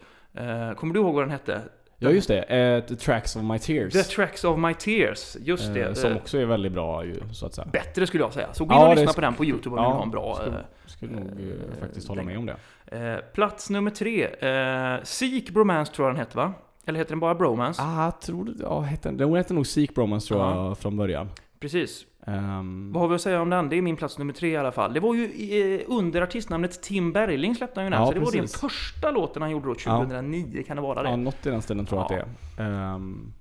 [0.77, 1.61] Kommer du ihåg vad den hette?
[2.01, 3.93] Ja just det, eh, The Tracks of My Tears.
[3.93, 5.81] The Tracks of My Tears, just det.
[5.81, 7.67] eh, som Eh, också är väldigt bra ju, så att säga.
[7.71, 8.53] Bättre skulle jag säga.
[8.53, 10.03] Så gå Ja, in och det lyssna på den på Youtube om ni vill ha
[10.03, 10.35] en bra...
[10.35, 13.21] skulle, eh, skulle nog eh, faktiskt hålla med om det.
[13.33, 14.25] Plats nummer tre.
[14.25, 16.53] Eh, Seek Bromance tror jag den heter va?
[16.85, 17.81] Eller heter den bara Bromance?
[17.81, 20.65] Ah, tror det, ja, hette, den hette nog Seek Bromance tror Ja.
[20.67, 21.29] jag från början.
[21.59, 22.05] Precis.
[22.27, 23.69] Ehm, Vad har vi att säga om den?
[23.69, 24.93] Det är min plats nummer tre i alla fall.
[24.93, 25.23] Det var ju
[25.79, 27.99] eh, under artistnamnet Tim Bergling släppte han ju den.
[27.99, 28.59] Ja, så det var den precis.
[28.61, 30.63] första låten han gjorde då, 2009.
[30.67, 31.09] Kan det vara det?
[31.09, 32.21] ja, något i den stilen tror jag Ja.
[32.21, 32.93] att det är.
[32.95, 33.33] Ehm,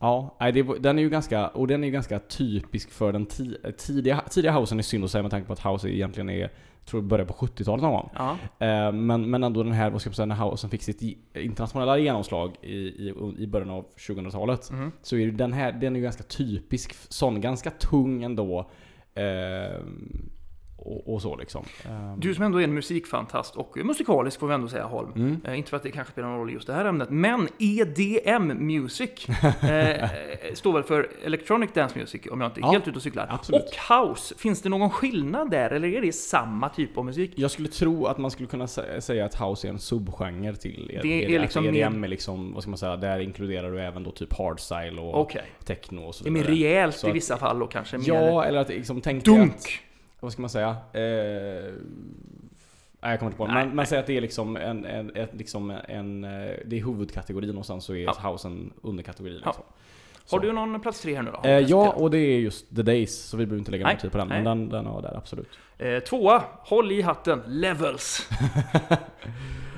[0.00, 3.56] ja, det, den är ju ganska, och den är ju ganska typisk för den ti,
[3.78, 6.50] tidiga, tidiga housen är synd att säga med tanke på att house egentligen är,
[6.84, 8.10] tror det började på 70-talet någon gång.
[8.14, 8.30] Ja.
[8.66, 11.02] Eh, Men, men ändå den här, vad ska man säga, när housen fick sitt
[11.34, 14.70] internationella genomslag i, i, i början av 2000-talet.
[14.70, 14.92] Mhm.
[15.02, 18.70] Så är den här, den är ju ganska typisk sån, ganska tung ändå.
[19.14, 19.80] Eh,
[20.84, 21.64] och, och så liksom.
[21.84, 25.12] Eh, Du som ändå är en musikfantast och musikalisk får vi ändå säga Holm.
[25.16, 25.40] Mm.
[25.44, 27.48] Eh, inte för att det kanske spelar någon roll i just det här ämnet, men
[27.58, 29.10] EDM Music
[29.62, 30.08] eh,
[30.54, 33.26] står väl för Electronic Dance Music om jag inte är Ja, helt ute och cyklar.
[33.30, 33.62] absolut.
[33.62, 37.32] Och House, finns det någon skillnad där eller är det samma typ av musik?
[37.34, 40.90] Jag skulle tro att man skulle kunna sä- säga att house är en subgenre till
[40.90, 41.42] E- Det är EDM.
[41.42, 45.00] liksom EDM är liksom, vad ska man säga, där inkluderar du även då typ hardstyle
[45.00, 45.44] och Okej.
[45.64, 48.58] techno och så Det är mer rejält i vissa fall och kanske mer Ja, eller
[48.58, 49.80] att liksom tänk dunk.
[50.22, 50.68] Vad ska man säga?
[50.68, 51.72] Eh,
[53.00, 53.52] nej, jag kommer inte på det.
[53.54, 56.30] Nej, Men, men säg att det är liksom en, en, ett, liksom en, eh,
[56.66, 58.30] det är huvudkategorin och sen så är Ja.
[58.32, 59.52] house en underkategori liksom.
[60.30, 61.48] Har du någon plats tre här nu då?
[61.48, 64.00] Eh, ja, och det är just The Days, så vi behöver inte lägga Nej, någon
[64.00, 64.28] tid på den.
[64.28, 65.58] Men den, den har där, absolut.
[65.78, 68.28] Eh, tvåa, håll i hatten, Levels.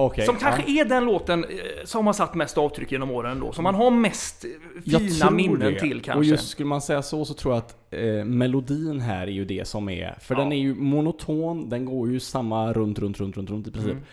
[0.00, 0.26] Okej.
[0.26, 1.50] Som kanske är den låten eh,
[1.84, 3.52] som har satt mest avtryck genom åren då.
[3.52, 4.44] Som man har mest
[4.84, 5.80] fina minnen det.
[5.80, 6.18] till kanske.
[6.18, 9.44] Och just skulle man säga så, så tror jag att eh, melodin här är ju
[9.44, 10.40] det som är, för Ja.
[10.40, 13.92] den är ju monoton, den går ju samma runt, runt, runt, runt, runt i princip.
[13.92, 14.04] Mm.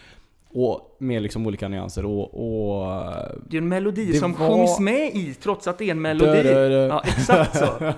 [0.58, 2.22] Och med liksom olika nyanser och...
[2.22, 3.04] och
[3.50, 6.26] Det är en melodi som var- sjungs med i trots att det är en melodi.
[6.32, 6.88] Dö-dö-dö.
[6.88, 7.66] Ja, exakt så.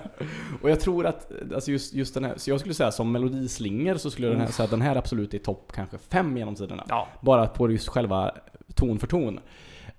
[0.62, 3.96] och jag tror att, alltså just, just den här, så jag skulle säga som melodislinger
[3.96, 6.56] så skulle jag den här, säga att den här absolut är topp kanske fem genom
[6.56, 6.84] tiderna.
[6.90, 7.08] Ja.
[7.22, 8.32] Bara på just själva
[8.76, 9.40] ton för ton.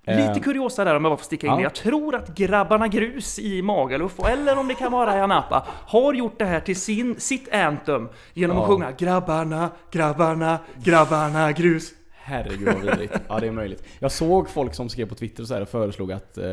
[0.03, 1.57] Eh, Lite kuriosa där om jag bara får sticka in ja.
[1.57, 1.63] det.
[1.63, 6.13] Jag tror att grabbarna Grus i Magaluf, eller om det kan vara i Anapa, har
[6.13, 8.67] gjort det här till sin, sitt anthem genom att Ja.
[8.67, 11.91] sjunga Grabbarna, grabbarna, grabbarna Grus.
[12.29, 13.13] Herregud vad vidrigt.
[13.29, 13.83] Ja det är möjligt.
[13.99, 16.45] Jag såg folk som skrev på Twitter och, så här och föreslog att eh,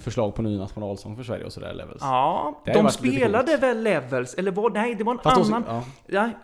[0.00, 1.98] förslag på ny nationalsång för Sverige och sådär levels.
[2.00, 5.64] Ja, de spelade väl Levels, eller var, nej det var en Fast annan.
[5.68, 5.84] ja.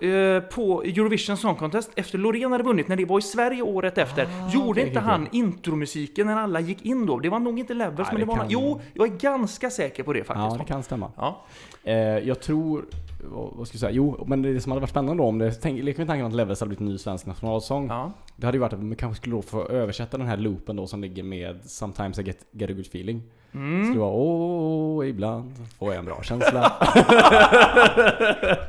[0.00, 3.62] Ja, eh, på Eurovision Song Contest efter Loreen hade vunnit, när det var i Sverige
[3.62, 7.18] året efter, gjorde Ah, okej, inte okej, han intromusiken när alla gick in då?
[7.18, 9.70] Det var nog inte Levels, Nej, men det det var kan- Jo, jag är ganska
[9.70, 10.58] säker på det ja, faktiskt.
[10.58, 11.10] det kan stämma.
[11.16, 11.40] Ja.
[11.84, 12.84] Eh, jag tror,
[13.24, 13.90] vad, vad ska jag säga?
[13.90, 16.32] Jo, men det som hade varit spännande då, om det, tänk, leker med tanken att
[16.32, 17.88] Levels hade blivit en ny svensk nationalsång.
[17.88, 18.12] Ja.
[18.36, 20.86] Det hade ju varit att man kanske skulle då få översätta den här loopen då
[20.86, 23.22] som ligger med Sometimes I get, get a good feeling.
[23.52, 23.84] Mm.
[23.84, 26.72] Skulle vara åh, ibland får jag en bra känsla.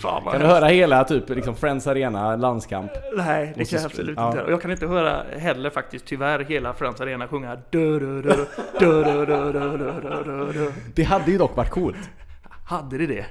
[0.00, 2.90] Fan kan du höra hela typ liksom Friends Arena landskamp?
[3.16, 4.26] Nej, det kan jag absolut ja.
[4.26, 4.50] inte höra.
[4.50, 7.58] Jag kan inte höra heller faktiskt tyvärr hela Friends Arena sjunga
[10.94, 12.10] Det hade ju dock varit coolt.
[12.64, 13.26] Hade det det?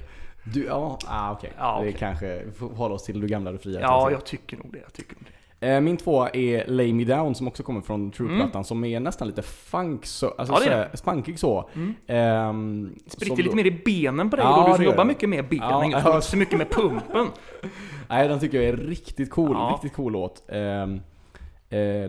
[0.54, 1.52] Du, ja, ah, okej.
[1.58, 1.96] Ja, Det okej.
[2.00, 3.80] kanske, vi får hålla oss till du gamla du fria.
[3.82, 4.80] Ja, jag tycker nog det.
[4.80, 5.32] Jag tycker nog det.
[5.68, 9.28] Eh, Min tvåa är Lay Me Down som också kommer från True-plattan som är nästan
[9.28, 10.64] lite funk så, alltså Mm.
[10.66, 11.70] Ja, det här, spunkig så.
[11.76, 11.94] Mm.
[12.08, 14.98] Ehm, Spritter lite då- mer i benen på dig Ja, då, du det som jobbar
[15.04, 15.08] det.
[15.08, 17.28] mycket med benen, Ja, inte så mycket med pumpen.
[18.10, 19.52] Nej, den tycker jag är riktigt cool.
[19.54, 19.72] Ja.
[19.74, 20.44] Riktigt cool låt.
[20.50, 21.00] Ehm, eh,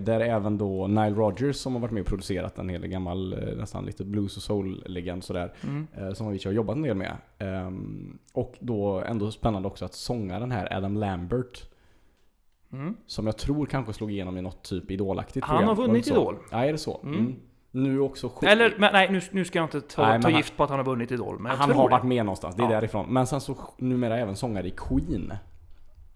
[0.00, 3.56] där även då Nile Rodgers som har varit med och producerat en hel gammal, eh,
[3.56, 5.52] nästan lite blues och soul-legend sådär.
[5.62, 5.86] Mm.
[5.98, 7.16] eh, som Avicii har jobbat en del med.
[7.38, 11.70] Ehm, och då ändå spännande också att sångaren här, Adam Lambert,
[12.72, 12.96] Mm.
[13.06, 15.76] som jag tror kanske slog igenom i något typ idolaktigt Han program.
[15.78, 16.06] har vunnit?
[16.06, 16.36] Idol.
[16.50, 17.00] Ja, är det så?
[17.02, 17.14] Mm.
[17.18, 17.34] Mm.
[17.70, 20.56] Nu också Eller, men, nej nu, nu ska jag inte ta, Nej, ta han- gift
[20.56, 21.90] på att han har vunnit Idol, men Han har det.
[21.90, 22.70] varit med någonstans, det är Ja.
[22.70, 23.06] därifrån.
[23.08, 25.32] Men sen så numera även sångare i Queen.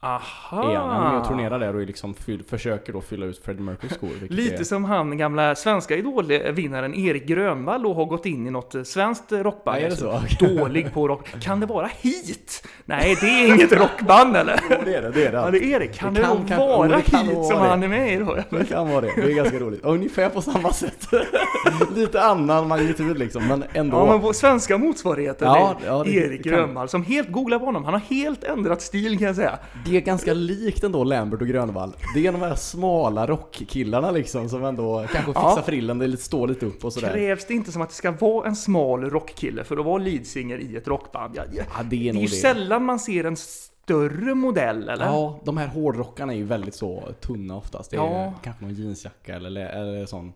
[0.03, 0.71] Aha!
[0.73, 1.13] Är han.
[1.13, 4.09] Med och turnerar där och liksom fyll, försöker då fylla ut Freddie Mercurys skor.
[4.29, 8.75] Lite är, som han gamla svenska Idol-vinnaren Erik Grönvall och har gått in i något
[8.75, 9.79] eh, svenskt rockband.
[9.79, 10.21] Är det så?
[10.41, 11.29] Dålig på rock.
[11.43, 12.67] Kan det vara hit?
[12.85, 14.61] Nej, det är inget rockband eller?
[14.71, 15.39] Jo, det är det, det är det.
[15.39, 15.95] Ja, det är Erik.
[15.95, 17.71] Kan det, Det kan vara det kan hit nog som vara det.
[17.71, 18.37] han är med i då?
[18.51, 19.13] Det kan vara det.
[19.17, 19.81] Det är ganska roligt.
[19.85, 21.09] Ungefär på samma sätt.
[21.95, 23.97] Lite annan magnitud liksom, men ändå.
[23.97, 27.65] Ja, men svenska motsvarigheten Ja, ja, det- Erik det kan- Grönvall som helt googlar på
[27.65, 27.85] honom.
[27.85, 29.59] Han har helt ändrat stil kan jag säga.
[29.91, 31.93] Det är ganska likt ändå Lambert och Grönvall.
[32.15, 35.63] Det är de här smala rockkillarna liksom som ändå kanske fixar Ja.
[35.67, 37.13] frillen, det lite- står lite upp och sådär.
[37.13, 40.59] Krävs det inte som att det ska vara en smal rockkille för att vara leadsinger
[40.59, 41.35] i ett rockband?
[41.37, 41.63] Ja, ja.
[41.91, 42.29] Det är Det är ju det.
[42.29, 45.05] sällan man ser en större modell, eller?
[45.05, 47.91] Ja, de här hårdrockarna är ju väldigt så tunna oftast.
[47.91, 48.35] Det är Ja.
[48.43, 50.33] kanske någon jeansjacka eller, eller sån.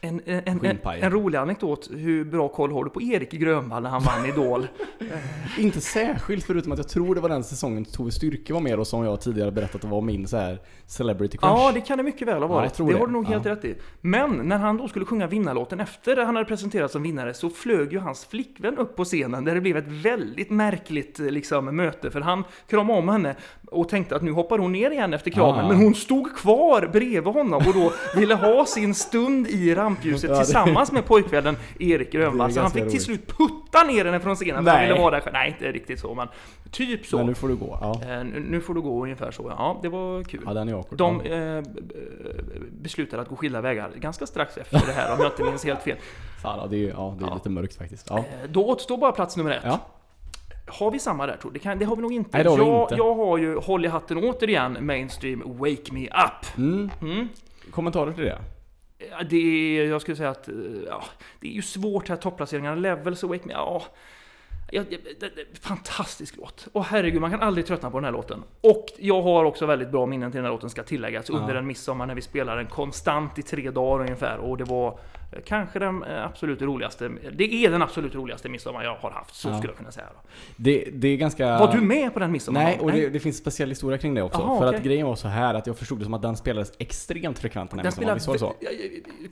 [0.00, 3.90] En, en, en, en, rolig anekdot, hur bra koll har du på Erik Grönvall när
[3.90, 4.66] han vann Idol?
[5.58, 8.86] Inte särskilt förutom att jag tror det var den säsongen Tove Styrke var med och
[8.86, 11.52] som jag tidigare berättat var min så här celebrity crush.
[11.52, 12.64] Ja, det kan det mycket väl ha Ja, varit.
[12.64, 12.98] jag tror det, det.
[12.98, 13.28] har du nog Ja.
[13.28, 13.74] helt rätt i.
[14.00, 17.92] Men när han då skulle sjunga vinnarlåten efter han hade presenterats som vinnare så flög
[17.92, 22.10] ju hans flickvän upp på scenen där det blev ett väldigt märkligt eh, liksom, möte.
[22.10, 25.64] För han kramade om henne och tänkte att nu hoppar hon ner igen efter kramen.
[25.64, 25.68] Ah.
[25.68, 30.36] Men hon stod kvar bredvid honom och då ville ha sin stund i rampljuset Ja,
[30.36, 32.52] tillsammans med pojkvännen Erik Grönvall.
[32.52, 35.20] Så han fick till slut putta ner henne från scenen för han ville vara där
[35.20, 35.32] själv.
[35.32, 36.28] Nej, inte riktigt så, men
[36.70, 37.16] typ så.
[37.16, 37.78] Men nu får du gå.
[37.80, 39.46] Ja, Eh, nu- får du gå ungefär så.
[39.58, 40.42] Ja, det var kul.
[40.46, 40.98] ja den är awkward.
[40.98, 41.62] De eh,
[42.72, 45.82] beslutade att gå skilda vägar ganska strax efter det här om jag inte minns helt
[45.82, 45.96] fel.
[46.42, 48.06] Fan, ja, det är, ja, det är lite mörkt faktiskt.
[48.10, 48.18] Ja.
[48.18, 49.80] Eh, Då återstår bara plats nummer ett.
[50.70, 51.58] Har vi samma där tror du?
[51.78, 52.30] Det, har vi nog inte.
[52.32, 52.94] Nej, det har jag, inte.
[52.94, 56.56] jag har ju, håll i hatten återigen, mainstream Wake Me Up.
[56.58, 56.90] Mm.
[57.02, 57.28] Mm.
[57.70, 58.38] Kommentarer till det?
[59.30, 60.54] Det är, jag skulle säga att, eh,
[60.86, 61.04] ja,
[61.40, 63.82] det är ju svårt här topplaceringarna, Levels och Wake Me, ja.
[64.72, 64.82] Ja,
[65.60, 66.68] fantastisk låt.
[66.72, 68.42] Och herregud, man kan aldrig tröttna på den här låten.
[68.60, 71.58] Och jag har också väldigt bra minnen till den här låten, ska tilläggas, under Ja.
[71.58, 74.38] en midsommar när vi spelade den konstant i tre dagar ungefär.
[74.38, 74.98] Och det var
[75.44, 79.48] kanske den eh, absolut roligaste, det är den absolut roligaste midsommar jag har haft, så
[79.48, 79.56] Ja.
[79.56, 80.06] skulle jag kunna säga.
[80.14, 80.28] Då.
[80.56, 80.84] det?
[80.92, 81.58] Det är ganska...
[81.58, 82.66] Var du med på den midsommaren?
[82.66, 84.40] Nej, och det, det finns speciell historia kring det också.
[84.40, 84.78] Jaha, för okej.
[84.78, 87.70] att grejen var så här att jag förstod det som att den spelades extremt frekvent
[87.70, 88.54] den här Den det så?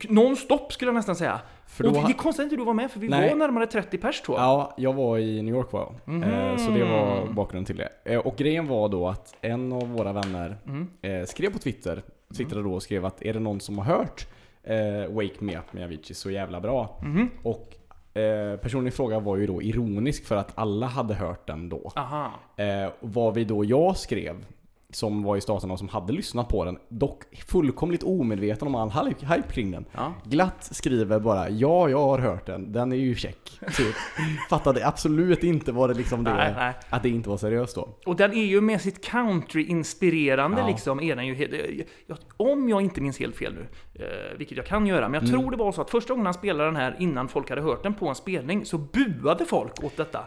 [0.08, 1.40] non-stop skulle jag nästan säga.
[1.66, 3.28] För och då det ha- är konstigt att inte du var med, för vi Nej.
[3.30, 4.44] var närmare 30 pers tror jag.
[4.46, 6.14] Ja, jag var i New York var jag.
[6.24, 7.88] Eh, Så det var bakgrunden till det.
[8.04, 11.26] Eh, Och grejen var då att en av våra vänner Mm.
[11.26, 12.02] skrev på Twitter,
[12.36, 14.26] twittrade då och skrev att är det någon som har hört
[14.66, 16.98] eh, Wake Me Up med Avicii så jävla bra?
[17.02, 17.30] Mhm.
[17.42, 17.76] Och
[18.20, 21.92] eh, personen i fråga var ju då ironisk för att alla hade hört den då.
[21.96, 22.30] Aha.
[22.56, 24.44] Eh, vad vi då jag skrev,
[24.96, 28.90] som var i staterna och som hade lyssnat på den, dock fullkomligt omedveten om all
[28.90, 29.84] hype kring den.
[29.92, 30.14] Ja.
[30.24, 33.60] Glatt skriver bara ja, jag har hört den, den är ju check.
[33.76, 33.94] Typ.
[34.50, 36.74] Fattade absolut inte vad det liksom det, Nej, nej.
[36.90, 37.88] att det inte var seriöst då.
[38.06, 40.66] Och den är ju med sitt country-inspirerande Ja.
[40.68, 41.84] liksom, är den ju
[42.36, 43.66] Om jag inte minns helt fel nu,
[44.04, 45.40] eh, vilket jag kan göra, men jag Mm.
[45.40, 47.82] tror det var så att första gången han spelade den här innan folk hade hört
[47.82, 50.20] den på en spelning, så buade folk åt detta.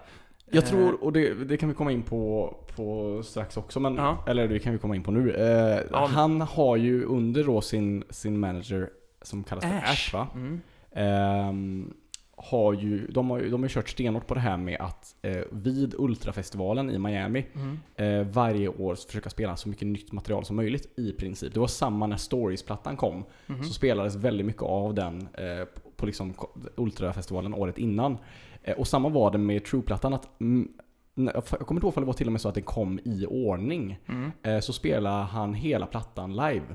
[0.52, 3.96] Jag Eh, tror, och det, det kan vi komma in på, på strax också, men,
[3.96, 4.24] Ja.
[4.28, 5.32] eller det kan vi komma in på nu.
[5.32, 6.06] Eh, Ja.
[6.06, 8.90] Han har ju under då sin, sin manager,
[9.22, 10.14] som kallas för Ash.
[10.14, 10.28] Va?
[10.36, 10.62] Mm.
[10.92, 11.94] Ehm,
[12.42, 15.38] har ju, de har ju de har kört stenhårt på det här med att eh,
[15.52, 17.80] vid Ultrafestivalen i Miami Mm.
[17.96, 21.54] eh, varje år försöka spela så mycket nytt material som möjligt i princip.
[21.54, 23.24] Det var samma när Stories-plattan kom.
[23.48, 23.64] Mhm.
[23.64, 25.68] Så spelades väldigt mycket av den eh,
[26.00, 26.34] på, liksom
[26.76, 28.18] Ultrafestivalen året innan.
[28.64, 30.14] Eh, och samma var det med True-plattan.
[30.14, 30.70] att mm,
[31.16, 33.26] Jag kommer inte ihåg om det var till och med så att den kom i
[33.26, 34.00] ordning.
[34.08, 34.32] Mm.
[34.44, 36.66] Eh, så spelade han hela plattan live.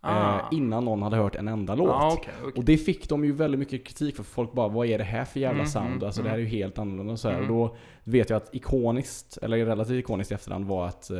[0.00, 0.34] Ah.
[0.38, 1.88] eh, innan någon hade hört en enda låt.
[1.88, 2.52] Ja, okej, okej.
[2.56, 5.24] Och det fick de ju väldigt mycket kritik för, folk bara vad är det här
[5.24, 5.86] för jävla Mm, sound?
[5.88, 7.28] mm, Alltså det här är ju helt annorlunda och så.
[7.28, 7.40] Mm.
[7.42, 11.10] Och då vet jag att ikoniskt, eller relativt ikoniskt i efterhand var att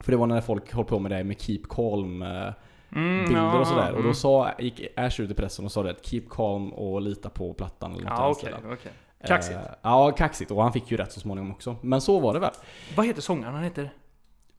[0.00, 2.24] för det var när folk höll på med det här med Keep Calm
[2.94, 3.90] Mm, bilder och sådär.
[3.90, 4.06] Och mm.
[4.06, 7.28] då sa, gick Ash ut i pressen och sa det att Keep Calm och lita
[7.30, 8.72] på plattan eller något Ja, okej, sådär.
[8.74, 8.92] okej.
[9.26, 9.56] Kaxigt.
[9.56, 10.50] Eh, ja, kaxigt.
[10.50, 11.76] Och han fick ju rätt så småningom också.
[11.82, 12.50] Men så var det väl.
[12.96, 13.54] Vad heter sångaren?
[13.54, 13.90] Han heter...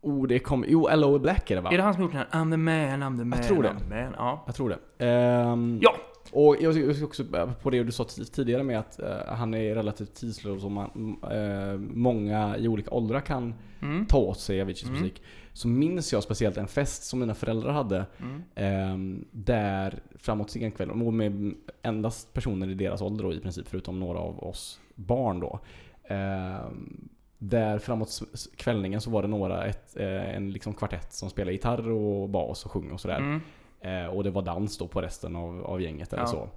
[0.01, 0.65] Oh, det kom...
[0.67, 1.19] Jo, L.O.
[1.19, 1.69] Black är det va?
[1.71, 3.73] Är det han som gjort den här I'm the man, I'm the man, tror det.
[3.89, 4.13] Man?
[4.17, 4.43] Ja.
[4.45, 5.05] Jag tror det.
[5.05, 5.95] Ehm, Ja.
[6.31, 7.23] Och jag jag ska också
[7.61, 11.79] på det du sa tidigare med att eh, han är relativt tidslös och man, eh,
[11.79, 14.05] många i olika åldrar kan Mm.
[14.05, 15.01] ta åt sig Aviciis Mm.
[15.01, 15.21] musik.
[15.57, 18.43] Så minns jag speciellt en fest som mina föräldrar hade Mm.
[18.55, 23.99] ehm, där framåt senkvällen, och med endast personer i deras ålder då, i princip förutom
[23.99, 25.59] några av oss barn då.
[26.03, 28.21] Ehm, där framåt
[28.55, 32.65] kvällningen så var det några, ett, eh, en liksom kvartett som spelade gitarr och bas
[32.65, 33.17] och sjöng och sådär.
[33.17, 33.41] Mm.
[33.81, 36.27] Eh, och det var dans då på resten av, av gänget eller Ja.
[36.27, 36.49] så.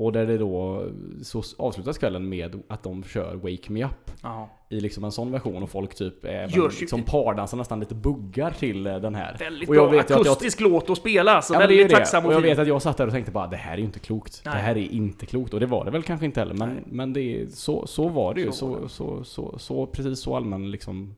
[0.00, 0.84] Och där det då
[1.22, 4.48] så avslutas kvällen med att de kör Wake Me Up Ja.
[4.68, 8.86] i liksom en sån version och folk typ även liksom pardansar nästan lite buggar till
[8.86, 9.36] eh, den här.
[9.38, 11.54] Väldigt Och jag bra att jag- akustisk låt att spela alltså.
[11.54, 11.96] Ja, det väldigt det.
[11.96, 12.50] tacksam Och jag fin.
[12.50, 14.42] vet att jag satt där och tänkte bara det här är ju inte klokt.
[14.44, 14.54] Nej.
[14.54, 15.54] Det här är inte klokt.
[15.54, 16.54] Och det var det väl kanske inte heller.
[16.54, 16.82] Men, Nej.
[16.86, 18.52] men det är, så, så var det ju.
[18.52, 21.14] Så Så, så, så, så, precis så allmän liksom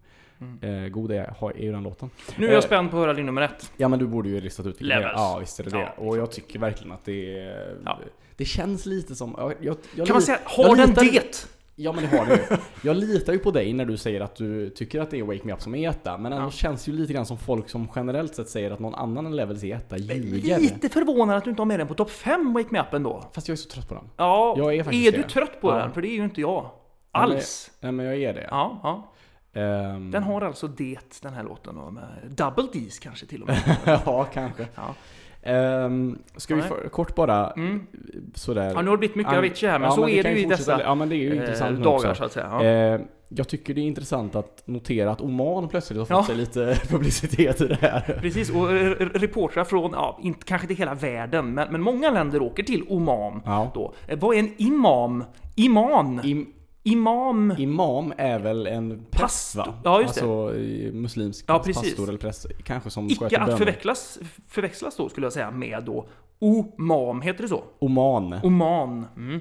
[0.62, 0.84] Mm.
[0.84, 2.10] eh, god är, ju den låten.
[2.38, 3.72] Nu är jag Eh, spänd på att höra din nummer ett.
[3.76, 4.94] Ja men du borde ju listat ut vilken det.
[5.04, 5.14] Levels.
[5.16, 5.78] Ja visst är det det.
[5.96, 6.04] Ja.
[6.04, 7.76] Och jag tycker verkligen att det är...
[7.84, 7.98] Ja.
[8.40, 9.34] Det känns lite som...
[9.38, 11.46] Jag, jag, jag Kan man säga, har den litar- det?
[11.76, 12.56] Ja men det har det ju.
[12.88, 15.40] Jag litar ju på dig när du säger att du tycker att det är Wake
[15.44, 16.18] Me Up som är etta.
[16.18, 16.50] Men Ja.
[16.50, 19.64] känns ju lite grann som folk som generellt sett säger att någon annan än Levels
[19.64, 20.58] är etta ljuger.
[20.58, 23.24] Lite förvånad att du inte har med den på topp 5 Wake Me Up ändå.
[23.34, 24.04] Fast jag är så trött på den.
[24.16, 25.28] Ja, Jag är faktiskt är du det.
[25.28, 25.74] trött på Ja.
[25.76, 25.92] den?
[25.92, 26.70] För det är ju inte jag.
[27.12, 27.70] Alls.
[27.80, 28.46] Nej men jag är det.
[28.50, 29.12] Ja, ja.
[29.60, 31.76] Ehm, Den har alltså det, den här låten.
[31.78, 33.76] Och med double D's kanske till och med.
[34.06, 34.66] ja, kanske.
[34.74, 34.94] Ja.
[35.42, 36.68] Ehm, ska vi Nej.
[36.68, 37.86] för, kort bara Mm.
[38.34, 38.72] sådär...
[38.74, 40.38] Ja, nu har det blivit mycket Avicii här, men ja, så vi är det ju
[40.38, 42.14] i dessa Ja men det är ju eh, intressant dagar också.
[42.14, 42.46] så att säga.
[42.50, 42.64] Ja.
[42.64, 46.24] Eh, jag tycker det är intressant att notera att Oman plötsligt har fått Ja.
[46.24, 48.18] sig lite publicitet i det här.
[48.20, 52.42] Precis, och eh, reportrar från, ja, inte kanske till hela världen, men, men många länder
[52.42, 53.70] åker till Oman Ja.
[53.74, 53.94] då.
[54.08, 55.24] Eh, Vad är en imam?
[55.56, 56.20] Iman?
[56.24, 56.46] Im,
[56.82, 57.54] Imam?
[57.58, 59.64] imam är väl en präst va?
[59.64, 59.74] Pastor.
[59.84, 60.20] Ja, just det.
[60.20, 60.52] alltså
[60.92, 61.82] muslimsk Ja, precis.
[61.82, 62.46] pastor eller präst.
[62.64, 66.06] Kanske som Icke att förväxlas, förväxlas då skulle jag säga med då
[66.38, 67.64] Omam, heter det så?
[67.78, 68.32] Oman.
[68.42, 69.06] Oman.
[69.16, 69.40] Mm.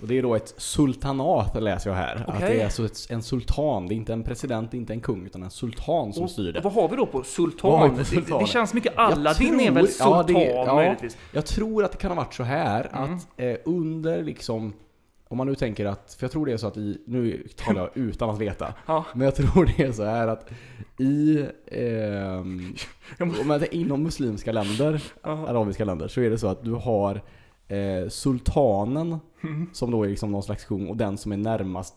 [0.00, 2.16] Och det är då ett sultanat läser jag här.
[2.16, 2.48] Att Okej.
[2.54, 3.88] det är alltså ett, en sultan.
[3.88, 6.52] Det är inte en president, det inte en kung, utan en sultan som Och, styr
[6.52, 6.60] det.
[6.60, 7.90] vad har vi då på sultan?
[7.90, 8.44] På Det, sultanen?
[8.44, 10.74] det känns mycket Aladdin är väl tror- ja, sultan det- ja.
[10.74, 11.16] möjligtvis?
[11.32, 13.14] Jag tror att det kan ha varit så här Mm.
[13.14, 14.72] att eh, under liksom
[15.28, 17.80] om man nu tänker att, för jag tror det är så att i, nu talar
[17.80, 19.04] jag utan att veta, Ja.
[19.14, 20.50] men jag tror det är så här att
[21.00, 21.46] i,
[23.18, 25.48] Jag må- om man tänker inom muslimska länder, Ja.
[25.48, 27.22] arabiska länder, så är det så att du har
[27.68, 29.70] eh, sultanen Mm.
[29.72, 31.94] som då är liksom någon slags kung och den som är närmast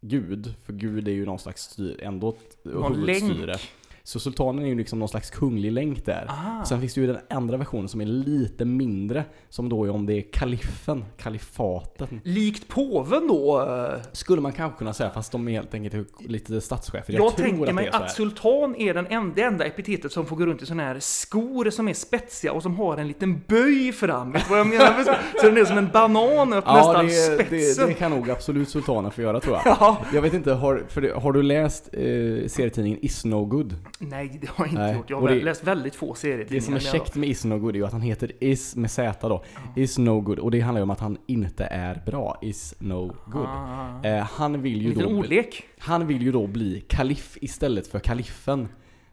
[0.00, 3.46] Gud, för Gud är ju någon slags styr, ändå ett huvudstyre.
[3.46, 3.60] länk.
[4.06, 6.26] Så sultanen är ju liksom någon slags kunglig länk där.
[6.28, 6.64] Ah.
[6.64, 10.06] Sen finns det ju den andra versionen som är lite mindre, som då är om
[10.06, 12.20] det är kalifen, kalifaten.
[12.24, 13.60] Likt påven då?
[13.60, 17.12] eh, Skulle man kanske kunna säga, fast de är helt enkelt lite statschefer.
[17.12, 18.04] Jag, tror tänker att mig det här.
[18.04, 20.96] att sultan är den enda, det enda epitetet som får gå runt i såna här
[21.00, 24.32] skor som är spetsiga och som har en liten böj fram.
[24.32, 25.04] Vet vad jag menar?
[25.40, 27.88] Så den är som en banan upp Ja, nästan det, det, spetsen.
[27.88, 29.76] det kan nog absolut sultanen få göra tror jag.
[29.80, 29.98] Ja.
[30.12, 32.00] Jag vet inte, har, det, har du läst eh,
[32.48, 33.74] serietidningen Is No Good?
[33.98, 35.10] Nej, det har jag inte Nej, gjort.
[35.10, 36.60] Jag och har det- läst väldigt få serietidningar.
[36.60, 38.90] Det som är käckt med Is No Good är ju att han heter Is med
[38.90, 39.44] Z då.
[39.76, 40.38] Is No Good.
[40.38, 42.38] Och det handlar ju om att han inte är bra.
[42.42, 43.46] Is No Good.
[43.46, 44.04] Ah.
[44.04, 45.62] Eh, han, vill ju då, ordlek.
[45.78, 48.68] han vill ju då bli kalif istället för kalifen.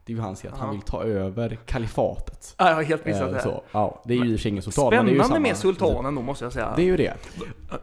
[0.05, 0.73] Det är ju han säger att han Ja.
[0.73, 2.55] vill ta över kalifatet.
[2.57, 3.33] Ja, jag har helt missat Eh, det.
[3.33, 3.41] här.
[3.43, 4.87] så, ja, det är ju i och för sig ingen sultan.
[4.91, 6.73] Spännande med sultanen då måste jag säga.
[6.75, 7.13] Det är ju det.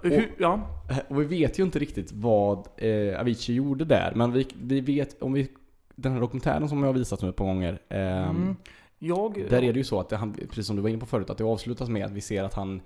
[0.02, 0.60] Hur, ja.
[1.08, 4.12] Och vi vet ju inte riktigt vad eh, Avicii gjorde där.
[4.16, 5.48] Men vi, vi vet, om vi,
[5.94, 7.78] den här dokumentären som jag har visat nu ett par gånger.
[7.88, 8.56] ehm, Mm.
[8.98, 9.46] Jag...
[9.50, 11.38] Där är det ju så att han, precis som du var inne på förut, att
[11.38, 12.80] det avslutas med att vi ser att han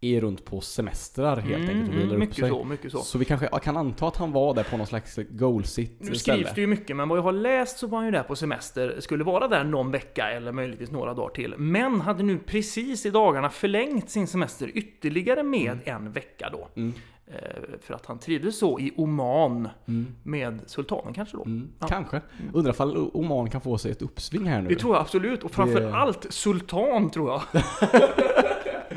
[0.00, 2.48] är runt på semestrar helt Mm, enkelt och mm, vilar upp mycket sig.
[2.50, 2.98] så, mycket så.
[2.98, 6.20] Så vi kanske kan anta att han var där på någon slags goal-sit Nu skrivs
[6.22, 6.52] ställe.
[6.54, 8.96] det ju mycket, men vad jag har läst så var han ju där på semester,
[9.00, 11.54] skulle vara där någon vecka eller möjligtvis några dagar till.
[11.58, 16.68] Men hade nu precis i dagarna förlängt sin semester ytterligare med en vecka då.
[16.76, 16.92] Mm.
[17.26, 17.34] Eh,
[17.82, 20.06] För att han trivdes så i Oman Mm.
[20.22, 21.44] med sultanen kanske då.
[21.44, 21.68] Mm.
[21.78, 21.86] Ja.
[21.86, 22.20] Kanske.
[22.52, 24.68] Undrar ifall Oman kan få sig ett uppsving här nu.
[24.68, 27.42] Det tror jag absolut, och framför Det- allt sultan tror jag.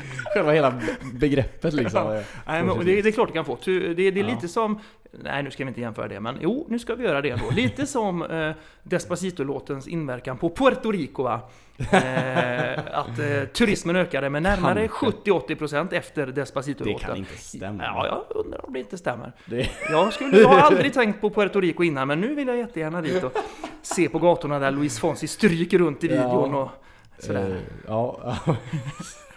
[0.34, 0.80] Själva hela
[1.14, 2.12] begreppet liksom.
[2.14, 2.22] Ja.
[2.46, 3.58] Nej, men det, det är klart det kan få.
[3.64, 4.80] Det, det är lite som...
[5.12, 7.50] Nej, nu ska vi inte jämföra det, men jo, nu ska vi göra det ändå.
[7.50, 8.50] Lite som eh,
[8.82, 11.40] Despacito-låtens inverkan på Puerto Rico, va?
[11.92, 15.30] Eh, att eh, turismen ökade med närmare Kanske.
[15.30, 17.06] 70-80% efter Det Despacito-låten.
[17.08, 17.82] kan inte stämma.
[17.84, 19.32] Ja, jag undrar om det inte stämmer.
[19.46, 22.56] Det, Jag, skulle, jag har aldrig tänkt på Puerto Rico innan, men nu vill jag
[22.58, 23.32] jättegärna dit och
[23.82, 26.68] se på gatorna där Luis Fonsi stryker runt i videon och
[27.22, 27.50] sådär.
[27.50, 27.56] Eh,
[27.88, 28.34] ja,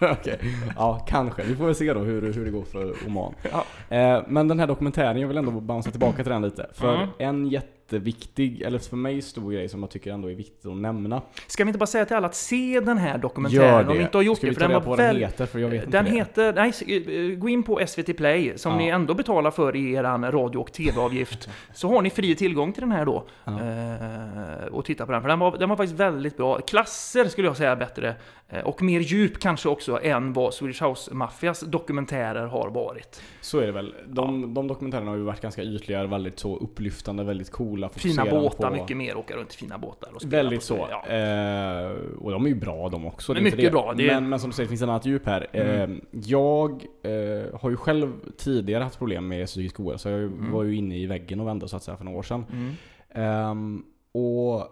[0.00, 0.38] okej.
[0.76, 1.42] Ja, kanske.
[1.42, 3.34] Vi får väl se då hur, hur det går för Oman.
[3.52, 3.64] Ja.
[3.96, 6.66] Eh, men den här dokumentären, jag vill ändå bouncea tillbaka till den lite.
[6.72, 7.08] För Mm.
[7.18, 7.48] en
[7.84, 11.22] jätteviktig, eller för mig stor grej som jag tycker ändå är viktigt att nämna.
[11.46, 14.18] Ska vi inte bara säga till alla att se den här dokumentären om ni inte
[14.18, 14.50] har gjort Ska det?
[14.50, 15.46] vi För ta den reda på var vad den heter?
[15.46, 18.78] För jag vet Den inte heter, nej, eh, gå in på SVT Play som Ja.
[18.78, 21.48] ni ändå betalar för i eran radio och tv-avgift.
[21.74, 23.24] så har ni fri tillgång till den här då.
[23.44, 23.52] Ja.
[23.52, 25.22] Eh, och titta på den.
[25.22, 26.60] För den var, den var faktiskt väldigt bra.
[26.60, 28.14] Klasser skulle jag säga bättre.
[28.54, 33.22] Eh, och mer djup kanske också än vad Swedish House-maffias dokumentärer har varit.
[33.40, 33.94] Så är det väl.
[34.06, 37.88] De, de dokumentärerna har ju varit ganska ytliga, väldigt så upplyftande, väldigt coola.
[37.88, 39.16] Fina båtar, på- mycket mer.
[39.16, 40.88] Åka runt i fina båtar och Väldigt på så.
[40.90, 41.06] Ja.
[41.14, 41.90] Eh,
[42.20, 43.34] och de är ju bra de också.
[43.34, 43.70] Det är mycket det.
[43.70, 45.46] bra, det är- Men, men som du säger, det finns ett annat djup här.
[45.52, 45.92] Mm.
[45.92, 46.70] Eh, jag
[47.02, 50.10] eh, har ju själv tidigare haft problem med psykisk ohälsa.
[50.10, 50.52] Jag Mm.
[50.52, 52.44] var ju inne i väggen och vände så att säga för några år sedan.
[52.52, 52.72] Mm.
[53.10, 54.68] Ehm, och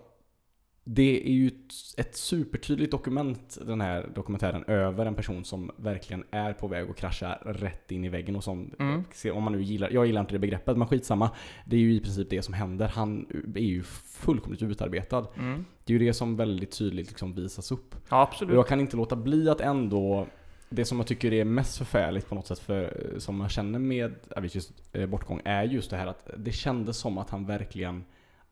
[0.85, 1.51] det är ju
[1.97, 6.97] ett, supertydligt dokument, den här dokumentären, över en person som verkligen är på väg att
[6.97, 9.05] krascha rätt in i väggen och som, Mm.
[9.13, 11.31] se- om man nu gillar, jag gillar inte det begreppet, men skitsamma.
[11.67, 12.89] Det är ju i princip det som händer.
[12.89, 15.27] Han är ju fullkomligt utarbetad.
[15.39, 15.65] Mm.
[15.85, 17.95] Det är ju det som väldigt tydligt liksom visas upp.
[18.09, 18.55] Ja, Och absolut.
[18.55, 20.27] jag kan inte låta bli att ändå
[20.69, 24.15] det som jag tycker är mest förfärligt på något sätt, för, som jag känner med
[24.37, 28.05] Aviciis eh, bortgång, är just det här att det kändes som att han verkligen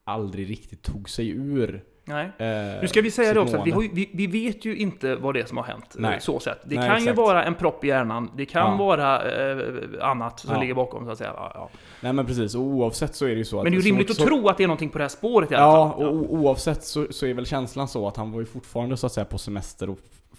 [0.04, 2.30] aldrig riktigt tog sig ur Nej.
[2.38, 5.14] eh, Nu ska vi säga det också, att vi, ju- vi, vi vet ju inte
[5.14, 5.94] vad det är som har hänt.
[5.96, 6.20] eh, Nej.
[6.20, 6.58] Så sett.
[6.64, 7.18] Det Nej, kan ju exakt.
[7.18, 8.76] vara en propp i hjärnan, det kan Ja.
[8.76, 9.58] vara eh,
[10.00, 10.60] annat som Ja.
[10.60, 11.32] ligger bakom så att säga.
[11.36, 11.68] Ja, ja.
[12.00, 13.64] Nej men precis, och oavsett så är det ju så att...
[13.64, 15.08] Men det är ju rimligt så, att tro att det är någonting på det här
[15.08, 16.06] spåret i alla Ja, fall.
[16.06, 19.06] och o- oavsett så, så är väl känslan så att han var ju fortfarande så
[19.06, 19.98] att säga på semester och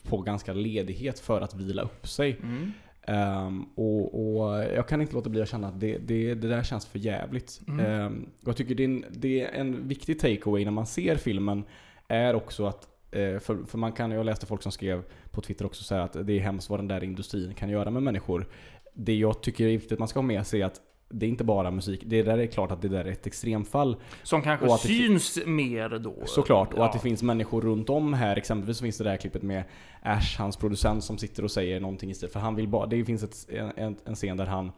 [0.09, 2.37] på ganska ledighet för att vila upp sig.
[2.43, 2.73] Mm.
[3.07, 6.63] Ehm, och, och jag kan inte låta bli att känna att det, det, det där
[6.63, 7.61] känns för jävligt.
[7.67, 7.85] Mm.
[7.85, 11.63] Ehm, jag tycker det är, en, det är en viktig takeaway när man ser filmen
[12.07, 15.65] är också att eh, för, för man kan, jag läste folk som skrev på Twitter
[15.65, 18.47] också så att det är hemskt vad den där industrin kan göra med människor.
[18.93, 20.81] Det jag tycker är viktigt att man ska ha med sig är att
[21.13, 22.01] det är inte bara musik.
[22.05, 23.95] Det där är klart att det där är ett extremfall.
[24.23, 26.15] Som kanske Och att det fin- syns mer då.
[26.25, 26.85] Såklart, och Ja.
[26.85, 28.35] att det finns människor runt om här.
[28.35, 29.63] Exempelvis så finns det där klippet med
[30.01, 32.29] Ash, hans producent, som sitter och säger någonting i stil.
[32.29, 34.71] För han vill bara, det finns ett, en, en scen där han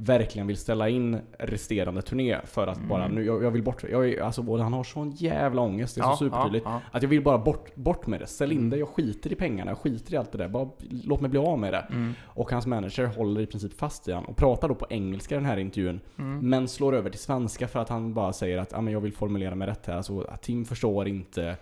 [0.00, 3.14] verkligen vill ställa in resterande turné för att bara, Mm.
[3.14, 3.82] nu, jag, jag vill bort.
[3.90, 6.64] Jag, är- alltså, och han har sån jävla ångest, det är så supertydligt.
[6.66, 8.26] Ja, Att jag vill bara bort, bort med det.
[8.26, 8.70] Ställ in Mm.
[8.70, 10.48] det, jag skiter i pengarna, jag skiter i allt det där.
[10.48, 10.68] Bara
[11.04, 11.84] låt mig bli av med det.
[11.88, 11.94] ja.
[11.94, 12.14] Mm.
[12.24, 15.38] Och hans manager håller i princip fast i han och pratar då på engelska i
[15.38, 16.00] den här intervjun.
[16.18, 16.50] Mm.
[16.50, 19.12] Men slår över till svenska för att han bara säger att ah, men jag vill
[19.12, 19.96] formulera mig rätt här.
[19.96, 21.56] Alltså, Tim förstår inte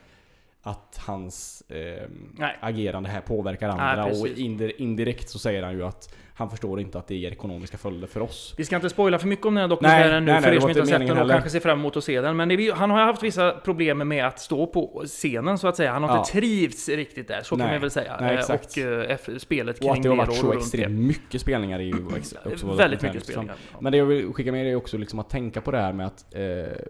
[0.62, 2.56] att hans eh, Nej.
[2.60, 4.04] agerande här påverkar Nej, andra.
[4.04, 4.38] och precis.
[4.38, 8.06] indi- indirekt så säger han ju att han förstår inte att det ger ekonomiska följder
[8.06, 8.54] för oss.
[8.56, 10.60] Vi ska inte spoila för mycket om den här dokumentären nu nej, för nej, er
[10.60, 11.34] som inte har inte sett den och heller.
[11.34, 12.36] kanske ser fram emot att se den.
[12.36, 15.92] Men det, han har haft vissa problem med att stå på scenen så att säga.
[15.92, 16.40] Han har inte Ja.
[16.40, 17.74] trivts riktigt där, så kan Nej.
[17.74, 18.16] man väl säga.
[18.20, 18.76] Nej, Eh, exakt.
[18.76, 21.82] och F- spelet Och kring att det har varit och så extremt mycket spelningar är
[21.84, 22.36] ju också
[22.76, 23.54] Väldigt mycket spelningar.
[23.72, 23.78] Ja.
[23.80, 26.06] Men det jag vill skicka med är också liksom att tänka på det här med
[26.06, 26.40] att eh,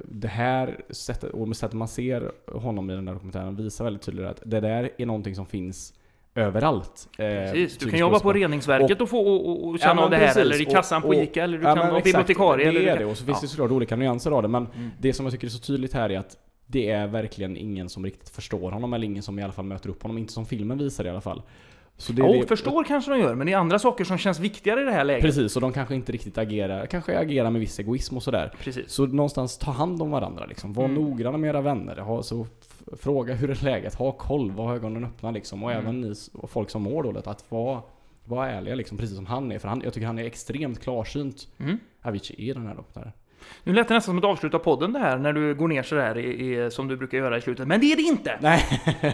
[0.05, 4.27] det här sättet, och sättet man ser honom i den där dokumentären visar väldigt tydligt
[4.27, 5.93] att det där är någonting som finns
[6.37, 7.09] överallt.
[7.19, 9.95] Eh, Precis, du kan psykisk jobba på reningsverket och, få och, och, och Ja, känna
[9.95, 10.43] men av det här, precis.
[10.43, 12.71] eller i kassan på Och- och- Ica, eller du Ja, kan vara bibliotekarie.
[12.73, 13.43] Det är det, och så finns Ja.
[13.43, 14.49] det såklart olika nyanser av det.
[14.49, 14.91] Men Mm.
[14.99, 18.05] det som jag tycker är så tydligt här är att det är verkligen ingen som
[18.05, 20.19] riktigt förstår honom, eller ingen som i alla fall möter upp honom.
[20.19, 21.43] Inte som filmen visar i alla fall.
[21.99, 24.41] Så det, Ja, det, förstår kanske de gör, men det är andra saker som känns
[24.41, 25.23] viktigare i det här läget.
[25.23, 28.53] Precis, och de kanske inte riktigt agerar, kanske agerar med viss egoism och sådär.
[28.61, 28.91] Precis.
[28.91, 30.73] Så någonstans ta hand om varandra liksom.
[30.73, 30.95] Var Mm.
[30.95, 31.97] noggranna med era vänner.
[31.97, 32.47] Ha, så
[32.93, 35.63] fråga hur är läget, ha koll, var ögonen öppna liksom.
[35.65, 35.83] Och Mm.
[35.85, 37.83] även ni och folk som mår dåligt, att vara,
[38.25, 39.59] vara ärliga liksom, precis som han är.
[39.59, 41.79] För han, jag tycker han är extremt klarsynt, Mm.
[42.03, 43.13] Avicii, i den här dokumentären.
[43.65, 45.83] Nu lät det nästan som ett avslut av podden det här, när du går ner
[45.83, 47.69] sådär i, i, som du brukar göra i slutet.
[47.69, 48.39] Men det är det inte!
[48.41, 48.65] Nej.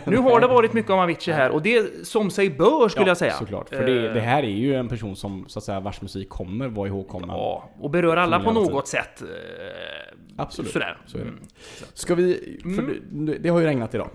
[0.06, 3.16] Nu har det varit mycket om Avicii här, och det som sig bör skulle jag
[3.16, 3.32] säga.
[3.32, 3.68] såklart.
[3.68, 6.28] För det, Eh, det här är ju en person som, så att säga, vars musik
[6.28, 7.28] kommer vara ihågkommen.
[7.30, 9.22] Ja, och berör alla på något sätt.
[9.22, 9.28] eh,
[10.36, 10.70] Absolut.
[10.72, 10.96] Sådär.
[11.06, 11.28] Så är det.
[11.28, 11.40] Mm.
[11.94, 13.26] Ska vi, för Mm.
[13.26, 14.08] det, det har ju regnat idag.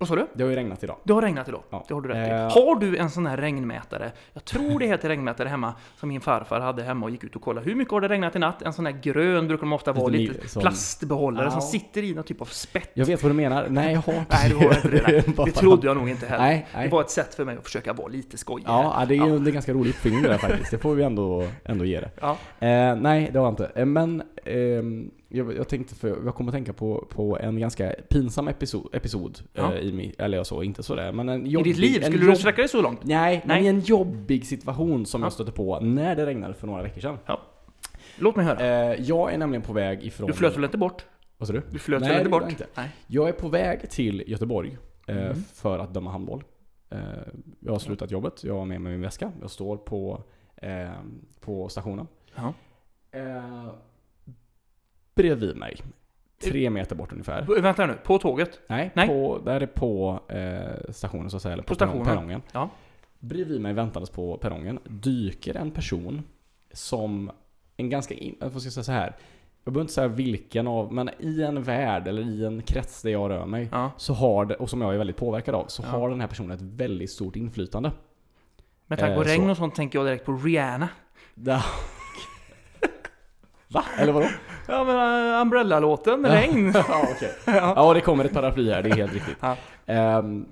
[0.00, 0.26] Vad sa du?
[0.34, 0.96] Det har ju regnat idag.
[1.04, 1.62] Det har regnat idag.
[1.70, 1.84] Ja.
[1.88, 2.30] Det har du rätt i.
[2.30, 2.36] Eh.
[2.66, 4.12] Har du en sån här regnmätare?
[4.32, 7.42] Jag tror det heter regnmätare hemma, som min farfar hade hemma och gick ut och
[7.42, 7.66] kollade.
[7.66, 8.62] Hur mycket har det regnat i natt?
[8.62, 11.50] En sån här grön brukar de ofta vara, Lite lite som- plastbehållare Ja.
[11.50, 12.90] som sitter i någon typ av spett.
[12.94, 13.66] Jag vet vad du menar.
[13.68, 15.26] Nej, jag har inte Nej, du har inte det.
[15.26, 15.50] Det fan.
[15.52, 16.44] trodde jag nog inte heller.
[16.44, 16.88] Nej, Det nej.
[16.88, 18.64] var ett sätt för mig att försöka vara lite skojig.
[18.68, 19.00] Ja, här.
[19.00, 20.70] ja, det är ju det är en ganska rolig uppfinning det där faktiskt.
[20.70, 22.10] Det får vi ändå, ändå ge det.
[22.20, 22.30] Ja.
[22.66, 23.70] Eh, nej, det har jag inte.
[23.74, 27.94] Eh, men ehm, jag, jag tänkte för, jag kommer att tänka på, på en ganska
[28.08, 29.74] pinsam episod, episod Ja.
[29.74, 32.00] eh, i min, eller jag så, inte sådär, men en I jobbig, ditt liv?
[32.02, 33.04] Skulle jobb- du sträcka dig så långt?
[33.04, 33.64] Nej, men Nej.
[33.64, 35.26] i en jobbig situation som Ja.
[35.26, 37.18] jag stötte på när det regnade för några veckor sedan.
[38.18, 38.60] Låt mig höra.
[38.92, 40.26] Eh, jag är nämligen på väg ifrån...
[40.26, 41.04] Du flöt väl inte bort?
[41.38, 41.62] Vad sa du?
[41.70, 42.42] Du flöt Nej, väl inte bort?
[42.42, 42.66] jag inte.
[42.74, 42.88] Nej.
[43.06, 45.34] Jag är på väg till Göteborg eh, Mm.
[45.54, 46.44] för att döma handboll.
[46.90, 46.98] Eh,
[47.60, 49.32] jag har slutat jobbet, jag har med mig min väska.
[49.40, 50.22] Jag står på,
[50.56, 50.88] eh,
[51.40, 52.06] på stationen.
[52.34, 52.54] Ja.
[55.18, 55.76] Eh, bredvid mig,
[56.44, 57.60] tre meter bort ungefär.
[57.62, 58.60] Vänta nu, på tåget?
[58.66, 59.08] Nej, Nej.
[59.08, 62.04] På, där är på eh, stationen så att säga, eller på, På stationen.
[62.06, 62.42] perrongen.
[62.52, 62.70] Ja.
[63.18, 66.22] Bredvid mig väntandes på perrongen dyker en person
[66.72, 67.30] som
[67.76, 69.16] en ganska, in, jag får säga så här.
[69.64, 73.10] Jag behöver inte säga vilken av, men i en värld eller i en krets där
[73.10, 73.90] jag rör mig Ja.
[73.96, 75.88] så har det, och som jag är väldigt påverkad av, så Ja.
[75.88, 77.92] har den här personen ett väldigt stort inflytande.
[78.86, 79.50] Med tanke på Eh, regn så.
[79.50, 80.88] och sånt tänker jag direkt på Rihanna.
[83.70, 83.84] Va?
[83.98, 84.26] Eller vadå?
[84.68, 84.96] Ja men
[85.34, 86.72] uh, Umbrella-låten, regn.
[86.74, 86.84] ja,
[87.16, 87.32] okej.
[87.46, 87.72] ja.
[87.76, 89.36] Ja, det kommer ett paraply här, det är helt riktigt.
[89.40, 89.56] Ja.
[89.86, 90.46] Ehm,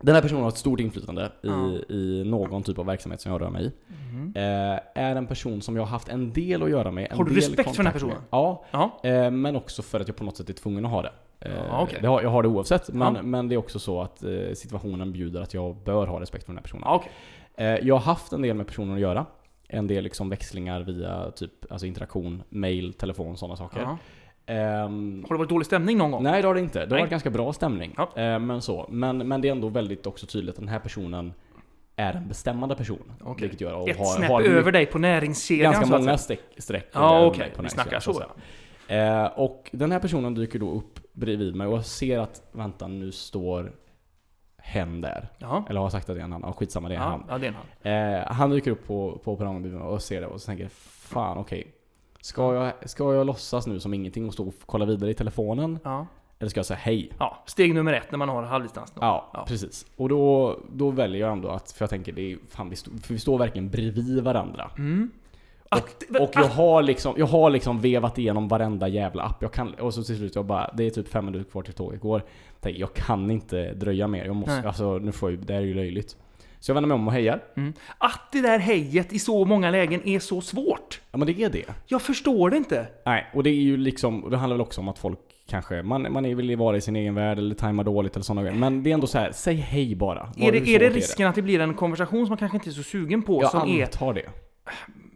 [0.00, 1.94] den här personen har ett stort inflytande i, Ja.
[1.94, 3.72] i någon typ av verksamhet som jag rör mig i.
[4.12, 4.32] Mhm.
[4.36, 7.06] Eh, är en person som jag har haft en del att göra med.
[7.10, 8.30] En Har du del respekt för den här kontakt med.
[8.30, 8.94] personen?
[9.02, 11.12] Ja, eh, men också för att jag på något sätt är tvungen att ha det.
[11.40, 11.98] Eh, Ja, okej.
[12.00, 13.22] det har, jag har det oavsett, men, Ja.
[13.22, 16.52] men det är också så att eh, situationen bjuder att jag bör ha respekt för
[16.52, 16.84] den här personen.
[16.86, 17.10] okej.
[17.56, 19.26] Eh, jag har haft en del med personen att göra.
[19.68, 23.80] En del liksom växlingar via typ, alltså interaktion, mail, telefon, sådana saker.
[23.80, 23.98] Ja.
[24.46, 26.22] Ehm, Har det varit dålig stämning någon gång?
[26.22, 26.78] Nej det har det inte.
[26.78, 27.00] Det har Nej.
[27.00, 27.94] varit ganska bra stämning.
[27.96, 28.22] Ja.
[28.22, 28.86] Eh, men så.
[28.90, 31.32] Men, men det är ändå väldigt också tydligt att den här personen
[31.96, 33.12] är en bestämmande person.
[33.20, 33.42] Okej.
[33.48, 36.88] Vilket gör och Ett har, snäpp har över dig på näringskedjan ganska många streck, streck
[36.92, 38.24] Ja mig på vi snackar så så.
[38.94, 42.86] Eh, och den här personen dyker då upp bredvid mig och jag ser att, vänta
[42.88, 43.72] nu står
[44.68, 45.28] hen där.
[45.38, 45.64] Ja.
[45.68, 46.48] Eller har sagt att det är en annan?
[46.50, 47.24] Ja, skitsamma det är Ja, han.
[47.28, 48.20] ja, det är en han.
[48.22, 51.74] Eh, han dyker upp på, på perrongen och ser det och så tänker fan okej.
[52.20, 55.78] Ska, jag, ska jag låtsas nu som ingenting och stå och kolla vidare i telefonen?
[55.84, 56.06] Ja.
[56.38, 57.12] Eller ska jag säga hej?
[57.18, 57.42] ja.
[57.46, 58.92] Steg nummer ett när man har halvdistans.
[59.00, 59.44] Ja, Ja.
[59.48, 59.86] precis.
[59.96, 62.90] Och då, då väljer jag ändå att, för jag tänker det är, fan vi, stå,
[63.02, 64.70] för vi står verkligen bredvid varandra.
[64.78, 65.10] Mm.
[65.70, 69.52] Och, Att- och jag har liksom, jag har liksom vevat igenom varenda jävla app jag
[69.52, 69.74] kan.
[69.74, 72.22] Och så till slut jag bara, det är typ fem minuter kvar till tåget går.
[72.60, 74.24] Tänker, jag kan inte dröja mer.
[74.24, 74.66] Jag måste, Nej.
[74.66, 76.16] alltså nu får jag, det här är ju löjligt.
[76.60, 77.40] Så jag vänder mig om och hejar.
[77.98, 81.00] Att det där hejet i så många lägen är så svårt.
[81.10, 81.64] Ja men det är det.
[81.86, 82.86] Jag förstår det inte.
[83.04, 86.12] Nej, och det är ju liksom, det handlar väl också om att folk kanske, man,
[86.12, 88.56] man är vill vara i sin egen värld eller tajmar dåligt eller sådana grejer.
[88.56, 90.32] Men det är ändå så här, säg hej bara.
[90.36, 92.72] Är det, är det risken att det blir en konversation som man kanske inte är
[92.72, 93.42] så sugen på?
[93.42, 94.26] Jag som är, antar det.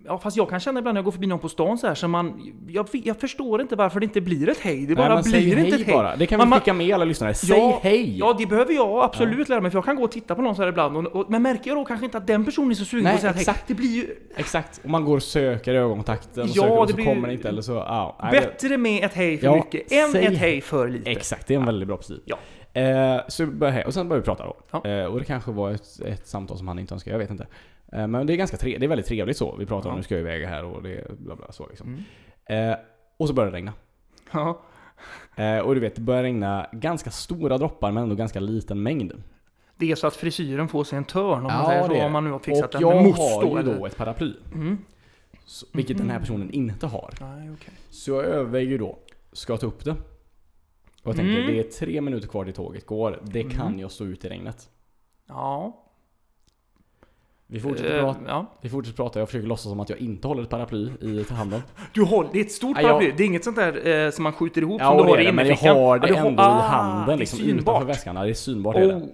[0.07, 1.95] Ja, fast jag kan känna ibland när jag går förbi någon på stan så här,
[1.95, 4.81] så man, jag, jag förstår inte varför det inte blir ett hej.
[4.81, 5.95] Det Nej, bara men blir inte ett hej.
[5.95, 6.17] bara.
[6.17, 7.35] Det kan Man- vi skicka med alla lyssnare.
[7.35, 8.19] Säg Ja, hej!
[8.19, 10.57] Ja, det behöver jag absolut lära mig, för jag kan gå och titta på någon
[10.57, 12.75] så här ibland, och, och, men märker jag då kanske inte att den personen är
[12.75, 13.59] så sugen Nej, på att säga exakt.
[13.59, 13.65] hej?
[13.67, 14.81] Det blir ju Exakt.
[14.85, 17.49] Och man går och söker ögonkontakten och Ja, söker och så blir- kommer det inte
[17.49, 18.19] eller så, ja.
[18.23, 21.11] nej, det- bättre med ett hej för Ja, mycket än säg ett hej för lite.
[21.11, 22.23] Exakt, det är en väldigt bra princip.
[22.25, 22.37] Ja.
[22.75, 24.57] Eh, så vi börjar, och sen börjar vi prata då.
[24.71, 24.91] Ja.
[24.91, 27.47] Eh, och det kanske var ett, ett samtal som han inte önskade, jag vet inte.
[27.93, 29.57] Eh, men det är ganska tre, det är väldigt trevligt så.
[29.57, 29.97] Vi pratar om Ja.
[29.97, 32.05] nu ska jag iväg här och det bla bla så liksom.
[32.49, 32.71] Mm.
[32.71, 32.77] Eh,
[33.17, 33.73] och så börjar det regna.
[34.33, 34.63] Ja.
[35.37, 39.13] Eh, och du vet, det börjar regna ganska stora droppar men ändå ganska liten mängd.
[39.77, 42.05] Det är så att frisyren får sig en törn om man Ja, säger det så,
[42.07, 44.33] om man nu har Och fixat den jag med mousse har ju då ett paraply.
[44.55, 44.79] Mm.
[45.45, 47.11] Så, vilket den här personen inte har.
[47.21, 47.75] Nej, okej.
[47.91, 48.99] Så jag överväger då,
[49.33, 49.91] ska jag ta upp det?
[49.91, 51.47] Och jag tänker, Mm.
[51.47, 53.21] det är tre minuter kvar till tåget går.
[53.23, 53.53] Det Mm.
[53.53, 54.69] kan jag stå ut i regnet.
[55.29, 55.82] Ja.
[57.53, 58.47] Vi fortsätter, Eh, prata, ja.
[58.61, 61.63] vi fortsätter prata, jag försöker låtsas som att jag inte håller ett paraply i handen.
[61.93, 64.11] Du håller, det är ett stort Ja, jag- paraply, det är inget sånt där eh,
[64.11, 65.77] som man skjuter ihop Ja, som du har det i men jag innerfickan.
[65.77, 68.17] har det Ja, ändå ah, i handen är liksom utanför väskan.
[68.17, 68.95] Ja, det är synbart är det.
[68.95, 69.03] Oh.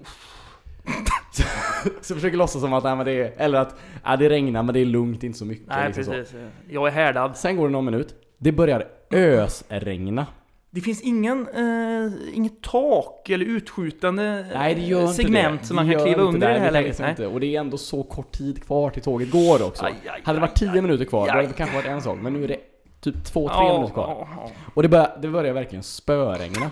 [2.00, 3.74] Så jag försöker låtsas som att, nej, men det är, eller att,
[4.04, 5.66] ja, det regnar men det är lugnt, inte så mycket.
[5.68, 6.10] Nej, liksom så.
[6.10, 6.36] precis.
[6.70, 7.36] Jag är härdad.
[7.36, 8.14] Sen går det någon minut.
[8.38, 10.26] Det börjar ösregna.
[10.70, 15.66] Det finns ingen, eh, inget tak eller utskjutande eh, Nej det inte segment det.
[15.66, 16.98] som man Det kan kliva under i det här det läget.
[16.98, 17.10] Nej.
[17.10, 17.26] Inte.
[17.26, 19.84] Och det är ändå så kort tid kvar till tåget går också.
[19.84, 21.36] Aj, aj, hade det varit aj, 10 minuter kvar, då aj.
[21.36, 22.18] hade det kanske varit en sak.
[22.22, 22.56] Men nu är det
[23.00, 24.06] typ 2-3 Ja, minuter kvar.
[24.20, 24.50] ja, ja.
[24.74, 26.70] Och det börjar, det börjar verkligen spöregna.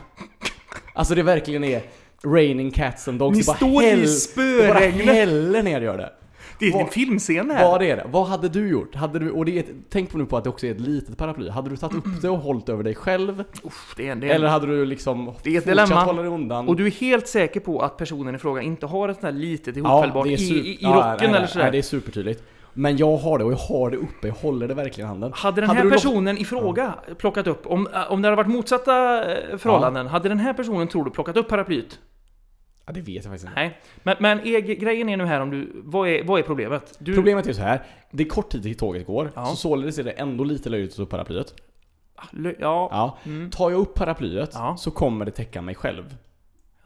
[0.95, 1.83] Alltså det verkligen är
[2.25, 3.37] raining cats and dogs.
[3.37, 5.07] Ni det bara står i häll- Det spöregnet.
[5.07, 6.13] bara häller ner gör det.
[6.59, 7.71] Det är en Vad- filmscen det här.
[7.71, 8.07] Vad är det?
[8.11, 8.95] Vad hade du gjort?
[8.95, 10.81] Hade du, och det är ett, tänk på nu på att det också är ett
[10.81, 11.49] litet paraply.
[11.51, 13.45] Hade du tagit upp det och hållit över dig själv?
[13.63, 14.37] Uff, det är en, det är en.
[14.37, 15.95] Eller hade du liksom Det är ett dilemma.
[16.05, 16.69] hålla dig undan?
[16.69, 19.33] Och du är helt säker på att personen i fråga inte har ett sånt här
[19.41, 21.65] litet Ja, ihopfällbart är i, i, i ja, rocken nej, nej, eller sådär?
[21.65, 22.43] Nej, det är supertydligt.
[22.79, 25.33] Men jag har det och jag har det uppe, jag håller det verkligen i handen.
[25.35, 28.37] Hade den Hade här låt- personen i fråga plockat upp, om, äh, om det hade
[28.37, 31.99] varit motsatta eh, förhållanden, hade den här personen, tror du, plockat upp paraplyet?
[32.87, 33.55] Ja, det vet jag faktiskt inte.
[33.61, 33.79] Nej.
[34.03, 36.97] Men, men är, grejen är nu här om du, vad är, vad är problemet?
[36.99, 37.83] Du, Problemet är så här.
[38.11, 39.47] det är kort tid till tåget går, Ja.
[39.47, 41.55] så således är det ändå lite löjligt att ta upp paraplyet.
[42.31, 42.89] lö- ja.
[42.93, 43.19] Ja.
[43.33, 43.51] Mm.
[43.51, 44.77] Tar jag upp paraplyet Ja.
[44.79, 46.17] så kommer det täcka mig själv.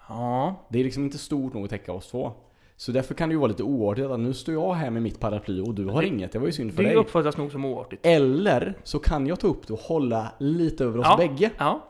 [0.09, 0.66] ja.
[0.70, 2.32] Det är liksom inte stort nog att täcka oss två.
[2.76, 5.20] Så därför kan det ju vara lite oartigt att nu står jag här med mitt
[5.20, 6.32] paraply och du har Det- inget.
[6.32, 6.96] Det var ju synd för Det dig.
[6.96, 8.07] uppfattas nog som oartigt.
[8.07, 11.16] Eller så kan jag ta upp det och hålla lite över oss Ja.
[11.16, 11.51] bägge.
[11.59, 11.86] Ja.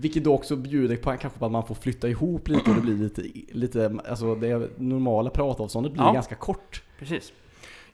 [0.00, 2.82] Vilket då också bjuder på kanske på att man får flytta ihop lite och det
[2.82, 3.22] blir lite,
[3.52, 6.12] lite alltså det normala pratavståndet blir Ja.
[6.12, 6.82] ganska kort.
[6.98, 7.32] Precis.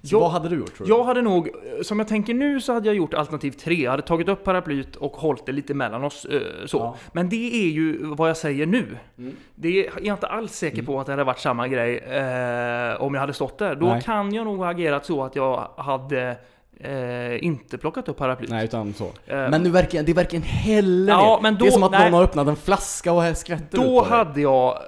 [0.00, 0.92] Jag- vad hade du gjort tror du?
[0.92, 1.48] Jag hade nog,
[1.82, 3.74] som jag tänker nu, så hade jag gjort alternativ tre.
[3.82, 6.24] Jag hade tagit upp paraplyet och hållit det lite mellan oss.
[6.24, 6.76] eh, Så.
[6.78, 6.96] Ja.
[7.12, 8.96] Men det är ju vad jag säger nu.
[9.18, 9.36] Mm.
[9.54, 13.14] Det är jag inte alls säker på att det hade varit samma grej eh, om
[13.14, 13.74] jag hade stått där.
[13.74, 14.02] Då Nej.
[14.02, 16.36] kan jag nog ha agerat så att jag hade
[16.80, 18.50] eh, inte plockat upp paraplyet.
[18.50, 19.04] Nej utan så.
[19.04, 19.10] Eh,
[19.50, 22.04] Men nu verkar, det verkar en hälla Ja, men Det är då- som att nej.
[22.04, 24.78] någon har öppnat en flaska och skvätter då hade jag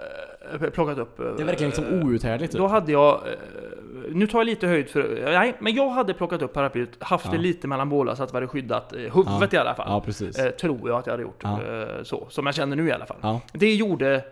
[0.63, 1.21] eh, plockat upp...
[1.21, 2.59] eh, Det verkar liksom outhärdligt typ.
[2.61, 3.15] Då hade jag...
[3.15, 3.33] eh,
[4.11, 5.21] Nu tar jag lite höjd för...
[5.25, 7.33] Nej, men jag hade plockat upp paraplyet, haft Ja.
[7.33, 9.87] det lite mellan bålar så att det hade skyddat eh, huvudet i alla fall.
[9.91, 10.39] Ja precis.
[10.39, 11.41] Eh, tror jag att jag hade gjort.
[11.43, 11.63] Ja.
[11.63, 13.17] Eh, så, som jag känner nu i alla fall.
[13.23, 13.41] Ja.
[13.53, 14.25] Det gjorde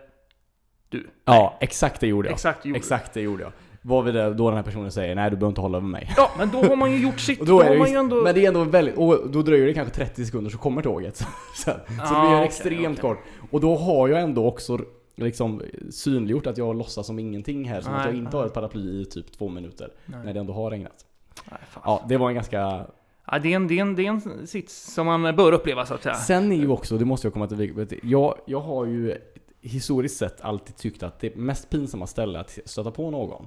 [0.89, 1.07] du.
[1.25, 2.33] ja, exakt det gjorde jag.
[2.33, 3.51] Exakt det gjorde Exakt det gjorde jag.
[3.87, 6.13] Vad det då den här personen säger nej du behöver inte hålla över mig.
[6.17, 7.39] Ja, men då har man ju gjort sitt.
[7.41, 8.15] Och då då är har det, man ju- ändå...
[8.23, 11.17] Men det är ändå väldigt, och då dröjer det kanske 30 sekunder så kommer tåget.
[11.55, 13.09] Så det Ah, blir okej, extremt okej.
[13.15, 13.19] kort.
[13.51, 14.79] Och då har jag ändå också
[15.15, 17.81] liksom synliggjort att jag låtsas som ingenting här.
[17.81, 18.47] Som att Nej, jag inte har nej.
[18.47, 19.91] ett paraply i typ två minuter.
[20.05, 20.19] Nej.
[20.25, 21.05] När det ändå har regnat.
[21.51, 21.59] Nej.
[21.83, 22.85] Ja, det var en ganska...
[23.31, 25.85] Ja, det, är en, det, är en, det är en sits som man bör uppleva
[25.85, 26.15] så att säga.
[26.15, 29.15] Sen är ju också, det måste jag komma till, jag, jag har ju
[29.61, 33.45] historiskt sett alltid tyckt att det mest pinsamma stället att stöta på någon.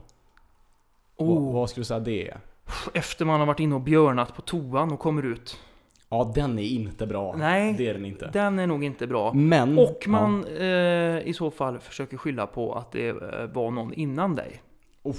[1.19, 2.41] Oh, vad skulle du säga det är?
[2.95, 5.59] efter man har varit inne och björnat på toan och kommer ut.
[6.09, 7.35] Ja, den är inte bra.
[7.39, 7.75] Nej.
[7.79, 8.31] Det är den inte.
[8.33, 9.33] Den är nog inte bra.
[9.33, 9.79] Men...
[9.79, 14.35] Och man eh, i så fall försöker skylla på att det eh, var någon innan
[14.35, 14.63] dig.
[15.03, 15.17] Uff.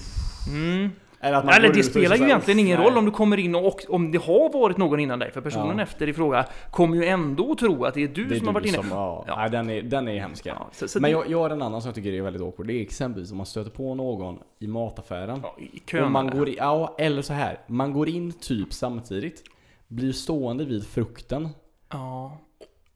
[0.50, 0.90] Mm.
[1.22, 2.88] Eller, Eller det spelar ju egentligen ingen nej.
[2.88, 5.32] roll om du kommer in och, om det har varit någon innan dig.
[5.32, 5.84] För personen Ja.
[5.84, 8.54] efter i fråga kommer ju ändå tro att det är du Det är som har
[8.54, 8.78] varit inne.
[8.78, 9.36] Som, ja, Ja.
[9.36, 10.46] Nej, den är, den är hemsk.
[10.46, 12.68] Ja, så, så Men jag, jag har en annan som jag tycker är väldigt awkward.
[12.68, 15.40] Det är exempelvis om man stöter på någon i mataffären.
[15.44, 16.04] ja, i kön.
[16.04, 17.60] och man går i, ja, eller så här.
[17.68, 19.44] Man går in typ samtidigt.
[19.88, 21.50] Blir stående vid frukten.
[21.92, 22.38] ja.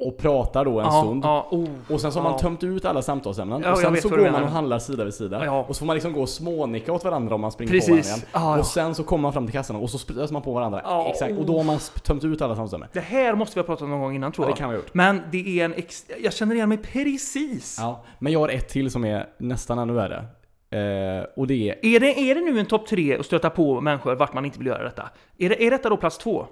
[0.07, 1.25] Och pratar då en ja, stund.
[1.25, 3.61] Ja, oh, Och sen så har man tömt ut alla samtalsämnen.
[3.61, 5.51] Ja, och jag sen så går man och handlar sida vid sida.
[5.51, 8.09] Och så får man liksom gå och smånicka åt varandra om man springer på Precis.
[8.09, 8.59] varandra igen.
[8.59, 11.05] Och sen så kommer man fram till kassan och så stöter man på varandra.
[11.09, 11.31] Exakt.
[11.31, 11.39] oh.
[11.39, 12.89] Och då har man tömt ut alla samtalsämnen.
[12.93, 14.57] Det här måste vi ha pratat om någon gång innan tror Ja, det jag.
[14.57, 14.93] kan vi ha gjort.
[14.93, 16.05] Men det är en ex...
[16.23, 17.77] Jag känner igen mig precis.
[17.79, 20.25] Ja, men jag har ett till som är nästan ännu värre.
[20.69, 21.85] Eh, och det är...
[21.95, 24.57] Är, det, är det nu en topp tre att stöta på människor vart man inte
[24.57, 25.09] vill göra detta?
[25.37, 26.47] Är, det, är detta då plats två?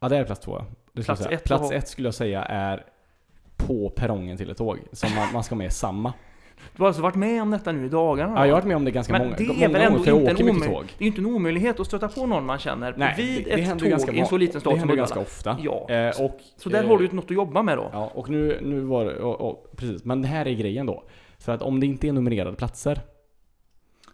[0.00, 0.62] Ja, det är plats två.
[0.92, 2.84] Det Plats ett plats ett skulle jag säga är
[3.56, 4.78] på perrongen till ett tåg.
[4.92, 6.12] Som man, man ska med samma.
[6.76, 8.32] Du har alltså varit med om detta nu i dagarna?
[8.36, 9.98] Ja, jag har varit med om det ganska Men många, det är många väl ändå
[9.98, 10.84] gånger för jag åker mycket tåg.
[10.98, 13.56] det är ju inte en omöjlighet att stöta på någon man känner Nej, vid det,
[13.56, 15.14] det ett tåg ganska i en så liten stad Det som Uddevalla.
[15.14, 15.56] ganska ofta.
[15.62, 15.90] Ja.
[15.90, 17.90] Eh, och, Så där eh, har du ju något att jobba med då.
[17.92, 20.04] Ja, och nu, nu var det, precis.
[20.04, 21.04] Men det här är grejen då.
[21.38, 23.00] För att om det inte är numrerade platser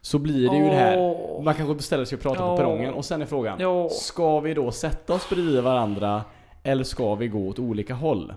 [0.06, 1.42] så blir det ju det här.
[1.42, 3.90] Man kanske beställer sig och pratar på perrongen och sen är frågan.
[3.90, 6.22] Ska vi då sätta oss bredvid varandra
[6.62, 8.32] eller ska vi gå åt olika håll?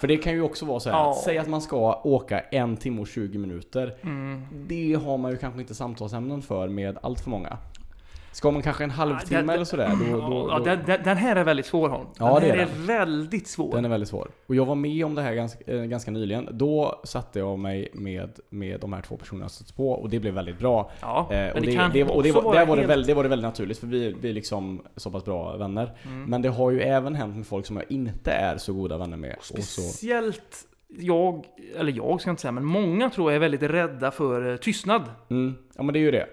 [0.00, 0.98] För det kan ju också vara så här.
[0.98, 1.20] Ja.
[1.24, 3.94] Säg att man ska åka en timme och 20 minuter.
[4.02, 4.46] Mm.
[4.52, 7.58] Det har man ju kanske inte samtalsämnen för med allt för många.
[8.32, 11.16] Ska man kanske en halvtimme det- eller sådär, då, då, Ja, då, den, den, den
[11.16, 12.06] här är väldigt svår Holm.
[12.18, 12.86] Den Ja, det här är är, den.
[12.86, 13.72] väldigt svår.
[13.74, 14.28] Den är väldigt svår.
[14.46, 16.48] Och jag var med om det här ganska, eh, ganska nyligen.
[16.52, 20.20] Då satte jag mig med, med de här två personerna jag stött på och det
[20.20, 20.90] blev väldigt bra.
[21.00, 22.90] Ja, Eh, men och det, det, kan det, och det, var, var det, helt...
[22.90, 25.92] väldigt, det var det väldigt naturligt för vi, vi är liksom så pass bra vänner.
[26.06, 26.24] Mm.
[26.24, 29.16] Men det har ju även hänt med folk som jag inte är så goda vänner
[29.16, 29.34] med.
[29.38, 30.66] Och så, Speciellt
[30.98, 31.44] jag,
[31.78, 34.56] eller jag ska jag inte säga, men många tror jag är väldigt rädda för eh,
[34.56, 35.02] tystnad.
[35.30, 36.26] mm, ja men det är ju det.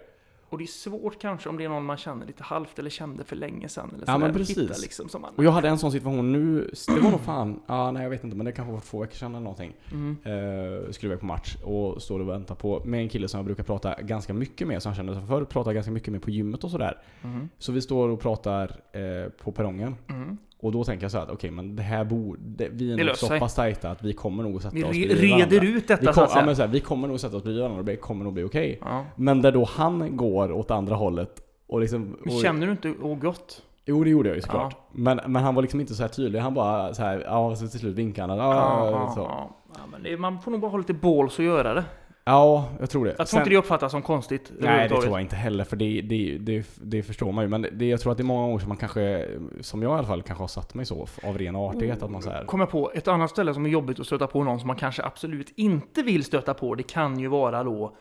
[0.50, 3.24] Och det är svårt kanske om det är någon man känner lite halvt eller kände
[3.24, 3.92] för länge sedan.
[3.96, 4.58] Eller Ja, men precis.
[4.58, 7.60] Hitta liksom som man, Och jag hade en sån situation nu, det var nog fan,
[7.68, 9.74] ja nej jag vet inte men det kanske var två veckor sedan eller någonting.
[9.92, 10.18] mm.
[10.24, 13.46] Eh, skulle iväg på match och står och väntar på, med en kille som jag
[13.46, 16.30] brukar prata ganska mycket med, som jag kände som förr, pratar ganska mycket med på
[16.30, 17.02] gymmet och sådär.
[17.24, 17.50] Mm.
[17.58, 19.96] Så vi står och pratar eh, på perrongen.
[20.08, 20.38] Mm.
[20.60, 23.04] Och då tänker jag så här att okej men det här borde, vi är Det
[23.04, 23.40] nog så sig.
[23.40, 25.78] pass tajta att vi kommer nog att sätta Vi oss re- bredvid reder varandra.
[25.78, 26.42] ut detta vi, så kom, att säga.
[26.42, 28.34] ja, men så här, vi kommer nog sätta oss bredvid varandra och det kommer nog
[28.34, 28.80] bli okej.
[28.82, 29.06] Ja.
[29.16, 32.18] Men där då han går åt andra hållet och liksom...
[32.26, 33.62] Och, Känner du inte åh gott?
[33.86, 34.76] Jo det gjorde jag ju såklart.
[34.92, 37.68] Men, men han var liksom inte så här tydlig, han bara så här, ja så
[37.68, 38.38] till slut vinkade han.
[38.40, 39.20] Ja, ja, så.
[39.22, 39.50] ja.
[39.76, 41.84] ja men det, man får nog bara ha lite balls och göra det.
[42.28, 43.16] Ja, jag tror det.
[43.18, 46.02] Jag tror inte det uppfattas som konstigt Nej det tror jag inte heller för det,
[46.02, 47.50] det, det, det förstår man ju.
[47.50, 49.28] Men det, jag tror att det är många gånger som man kanske,
[49.62, 52.04] som jag i alla fall, kanske har satt mig så av ren artighet.
[52.04, 54.28] Att man så här, Kommer jag på ett annat ställe som är jobbigt att stöta
[54.28, 56.76] på någon som man kanske absolut inte vill stöta på.
[56.76, 57.96] Det kan ju vara då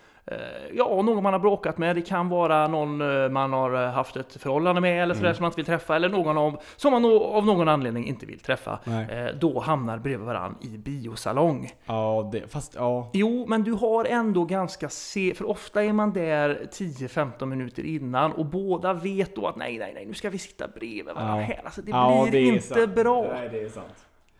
[0.74, 1.96] ja, någon man har bråkat med.
[1.96, 5.34] Det kan vara någon eh, man har eh, haft ett förhållande med eller sådär Mm.
[5.36, 5.96] som man inte vill träffa.
[5.96, 8.78] Eller någon av, som man av någon anledning inte vill träffa.
[8.84, 9.06] Nej.
[9.10, 11.70] Eh, då hamnar bredvid varandra i biosalong.
[11.86, 13.10] Ja, det, fast ja.
[13.12, 18.32] Jo, men du har ändå ganska se, för ofta är man där 10-15 minuter innan
[18.32, 21.42] och båda vet då att nej, nej, nej, nu ska vi sitta bredvid varandra Ja.
[21.46, 21.60] här.
[21.64, 22.94] Alltså det ja, blir det inte sant.
[22.94, 23.26] bra.
[23.32, 23.86] Nej, det är sant.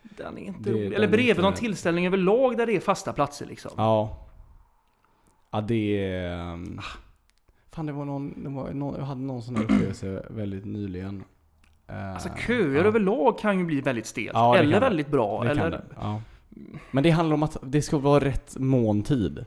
[0.01, 0.93] Den är inte Det- rolig.
[0.93, 3.71] Eller bredvid någon tillställning överlag där det är fasta platser liksom.
[3.77, 4.09] Ja.
[5.51, 6.11] Ja, det
[6.53, 6.79] um,
[7.71, 11.23] Fan, det var någon, det var någon, jag hade någon sån här upplevelse väldigt nyligen.
[11.87, 12.83] Eh, Alltså köer ja.
[12.83, 14.31] överlag kan ju bli väldigt stelt.
[14.33, 14.79] Ja, eller det.
[14.79, 15.43] väldigt bra.
[15.43, 15.83] Det eller...
[15.95, 16.21] Ja.
[16.91, 19.45] Men det handlar om att det ska vara rätt måntid.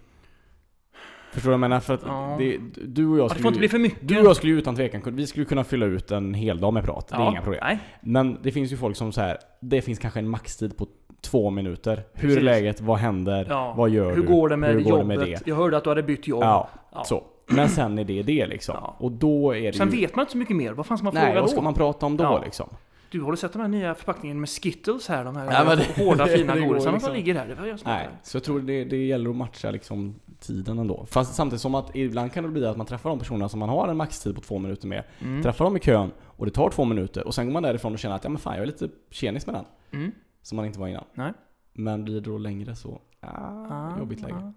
[1.33, 1.81] Förstår du vad jag menar?
[1.81, 2.37] För att Ja.
[2.39, 4.09] det, du och jag Ja, det skulle får inte bli för mycket.
[4.09, 6.73] Du och jag skulle ju utan tvekan vi skulle kunna fylla ut en hel dag
[6.75, 7.09] med prat.
[7.09, 7.61] Det är Ja, inga problem.
[7.65, 7.79] Nej.
[8.03, 9.39] Men det finns ju folk som så här.
[9.61, 10.87] det finns kanske en maxtid på
[11.21, 12.03] två minuter.
[12.13, 12.37] Hur Precis.
[12.37, 12.81] är läget?
[12.81, 13.47] Vad händer?
[13.49, 13.75] Ja.
[13.77, 14.29] Vad gör Hur du?
[14.29, 15.09] går det med Hur går jobbet?
[15.09, 15.47] det med det?
[15.47, 16.43] Jag hörde att du hade bytt jobb.
[16.43, 17.05] Ja, Ja.
[17.05, 17.23] så.
[17.47, 18.75] Men sen är det det liksom.
[18.81, 18.97] Ja.
[18.99, 20.01] Och då är det Sen ju...
[20.01, 20.73] vet man inte så mycket mer.
[20.73, 21.53] Vad fan ska man Nej, fråga vad då?
[21.53, 22.43] ska man prata om då Ja.
[22.45, 22.69] liksom?
[23.11, 25.25] Du, har du sett de här nya förpackningen med Skittles här?
[25.25, 27.09] De här Ja, men det- hårda fina det går godisarna liksom.
[27.09, 27.47] som ligger här.
[27.47, 30.79] Det var jag som Nej, så jag tror det, det gäller att matcha liksom tiden
[30.79, 31.07] ändå.
[31.11, 33.69] Fast samtidigt som att ibland kan det bli att man träffar de personerna som man
[33.69, 35.03] har en maxtid på två minuter med.
[35.21, 35.43] Mm.
[35.43, 37.99] Träffar dem i kön och det tar två minuter och sen går man därifrån och
[37.99, 39.65] känner att ja men fan jag är lite tjenis med den.
[39.93, 40.13] Mm.
[40.43, 41.05] Som man inte var innan.
[41.15, 41.33] Nej.
[41.73, 43.29] Men blir det då längre så, ah,
[43.71, 44.53] Ah, jobbigt läge.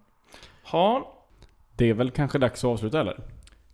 [0.72, 1.14] Ja,
[1.76, 3.20] Det är väl kanske dags att avsluta eller?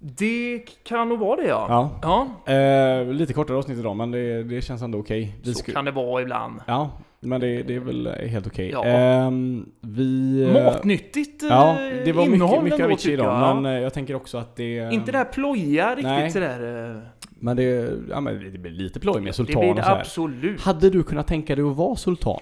[0.01, 1.66] det kan nog vara det ja.
[2.01, 2.30] Ja.
[2.45, 5.36] Ja, Eh, lite kortare avsnitt idag men det, det känns ändå okej.
[5.43, 6.62] Vi så kan det vara ibland.
[6.68, 8.70] Ja, men det, det är väl helt okej.
[8.70, 8.86] Ja.
[8.86, 10.41] Ehm, vi...
[10.43, 13.55] eh, Matnyttigt eh, Ja, det var mycket, mycket Avicii idag.
[13.55, 14.93] Men eh, jag tänker också att det...
[14.93, 16.32] Inte det här plojiga riktigt Nej.
[16.32, 17.10] sådär.
[17.42, 19.88] Men det, ja, men det blir lite ploj med Det sultan blir och det så
[19.90, 20.00] här.
[20.00, 20.62] absolut.
[20.62, 22.40] Hade du kunnat tänka dig att vara sultan?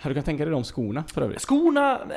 [0.00, 1.40] Hade du kunnat tänka dig de skorna för övrigt?
[1.40, 2.00] Skorna...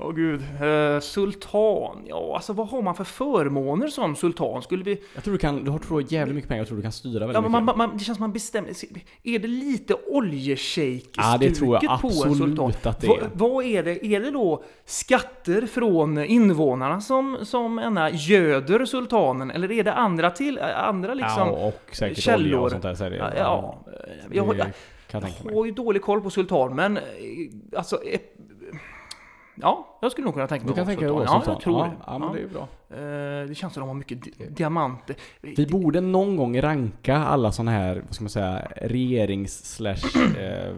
[0.00, 0.40] Åh gud.
[0.62, 2.02] Eh, sultan.
[2.06, 4.62] Ja, alltså vad har man för förmåner som sultan?
[4.62, 5.00] Skulle vi...
[5.14, 6.92] Jag tror du kan, du har tror jag, jävligt mycket pengar, jag tror du kan
[6.92, 7.76] styra väldigt Ja, men mycket.
[7.76, 8.70] man, man, det känns som man bestämmer...
[9.22, 12.72] Är det lite oljeshejk Ja, det tror jag på en absolut sultan?
[12.82, 13.30] att det Va, är.
[13.34, 14.06] vad är det?
[14.06, 19.50] Är det då skatter från invånarna som, som ena göder sultanen?
[19.50, 20.58] Eller är det andra till...
[20.58, 21.48] Andra liksom...
[21.48, 22.46] ja, och säkert källor.
[22.46, 22.94] olja och sånt där.
[22.94, 23.78] Så är det, Ja, ja.
[24.30, 24.46] det Jag,
[25.12, 25.54] jag mig.
[25.54, 27.02] har ju dålig koll på sultan, men eh,
[27.76, 28.00] alltså...
[29.62, 31.24] Ja, jag skulle nog kunna tänka mig Du kan tänka dig?
[31.26, 31.90] Ja, jag tror ja, det.
[32.06, 32.68] Ja, men det är bra.
[32.90, 35.16] Eh, Det känns som de har mycket di- diamanter.
[35.40, 39.94] Vi borde någon gång ranka alla såna här, vad ska man säga, regerings slash
[40.38, 40.74] eh,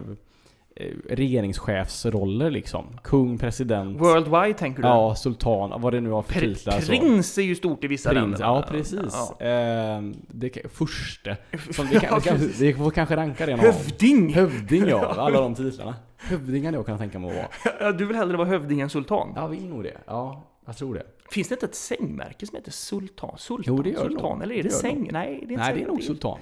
[1.09, 2.85] regeringschefsroller liksom.
[3.03, 4.87] Kung, president, Worldwide tänker du?
[4.87, 6.79] ja, sultan, vad det nu har för titlar.
[6.79, 6.91] så.
[6.91, 8.39] prins är ju stort i vissa Prins, länder.
[8.39, 8.99] ja precis.
[9.39, 9.45] Ja.
[9.45, 11.37] Ehm, det.
[11.75, 13.65] Som vi, kan, vi, kan, vi får kanske ranka det någon.
[13.65, 14.33] Hövding!
[14.33, 15.95] Hövding ja, alla de titlarna.
[16.17, 17.35] Hövding hade jag kunnat tänka mig att
[17.81, 17.91] vara.
[17.91, 19.33] Du vill hellre vara hövding än sultan?
[19.35, 19.97] Jag vill nog det.
[20.05, 21.03] Ja, jag tror det.
[21.31, 23.37] Finns det inte ett sängmärke som heter sultan?
[23.37, 23.63] Sultan?
[23.77, 24.29] Jo, det gör det sultan?
[24.37, 24.43] nog.
[24.43, 25.09] Eller är det, Det det säng?
[25.11, 26.39] Nej, det är inte Nej, det är nog sultan.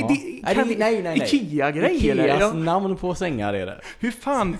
[0.00, 0.06] Ja.
[0.08, 1.18] det, kan nej, nej, nej.
[1.34, 2.24] Ikea-grej eller?
[2.24, 2.52] Ikeas Ja.
[2.52, 3.80] namn på sängar är det.
[3.98, 4.56] Hur fan,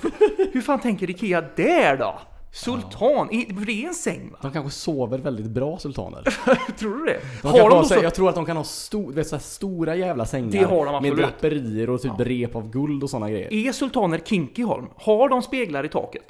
[0.52, 2.18] hur fan tänker Ikea där då?
[2.52, 3.30] Sultan?
[3.32, 4.38] I- För det är en säng va?
[4.42, 6.22] De kanske sover väldigt bra, sultaner.
[6.78, 7.20] Tror du det?
[7.42, 9.96] De har de ha, så, jag tror att de kan ha sto, vet, så stora
[9.96, 10.50] jävla sängar.
[10.50, 11.16] Det har de Med absolut.
[11.18, 13.52] draperier och typ rep av guld och sådana grejer.
[13.68, 14.86] Är sultaner kinky Holm?
[14.96, 16.24] Har de speglar i taket?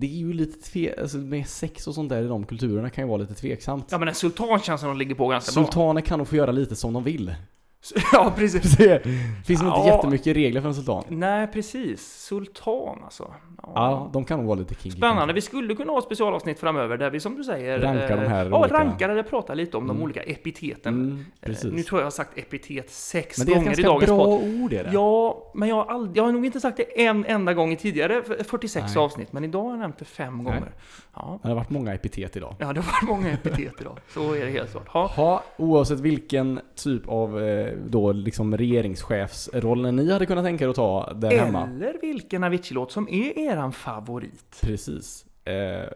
[0.00, 3.04] Det är ju lite tve, alltså med sex och sånt där i de kulturerna kan
[3.04, 3.86] ju vara lite tveksamt.
[3.90, 5.64] Ja men en sultan känns som de ligger på ganska bra.
[5.64, 7.34] Sultaner kan nog få göra lite som de vill.
[8.12, 8.76] Ja precis.
[8.76, 9.02] Det
[9.46, 9.94] finns nog inte Ja.
[9.96, 11.04] jättemycket regler för en sultan.
[11.08, 12.24] Nej precis.
[12.26, 13.34] Sultan alltså.
[13.62, 13.72] Ja.
[13.74, 14.96] Ja, de kan nog vara lite kinky.
[14.98, 15.34] Spännande.
[15.34, 18.50] Vi skulle kunna ha ett specialavsnitt framöver där vi som du säger Rankar de här
[18.50, 20.94] Ja, olika- rankar eller pratar lite om de olika epiteten.
[20.94, 21.72] Mm, Eh, precis.
[21.72, 23.88] Nu tror jag jag har sagt epitet sex Men det är ett gånger i ganska
[23.92, 24.62] dagens bra podd.
[24.62, 24.90] ord är det.
[24.92, 27.76] Ja, men jag har, ald- jag har nog inte sagt det en enda gång i
[27.76, 29.04] tidigare f- 46 Nej.
[29.04, 30.72] avsnitt, men idag har jag nämnt det fem gånger.
[31.14, 31.38] Ja.
[31.42, 32.54] Det har varit många epitet idag.
[32.58, 33.98] ja, det var många epitet idag.
[34.14, 34.88] Så är det helt klart.
[34.94, 35.06] Ja.
[35.16, 40.76] Ha, oavsett vilken typ av eh, då liksom regeringschefsrollen ni hade kunnat tänka er att
[40.76, 41.62] ta där hemma.
[41.62, 44.60] Eller vilken Avicii-låt som är eran favorit.
[44.60, 45.26] Precis.
[45.44, 45.88] Eh,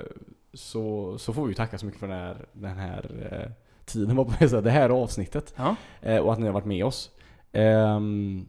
[0.52, 3.50] så, så får vi ju tacka så mycket för den här, den här eh,
[3.84, 5.54] tiden, var på att säga, det här avsnittet.
[5.56, 5.76] Ja.
[6.02, 7.10] Eh, och att ni har varit med oss.
[7.52, 8.46] Ehm,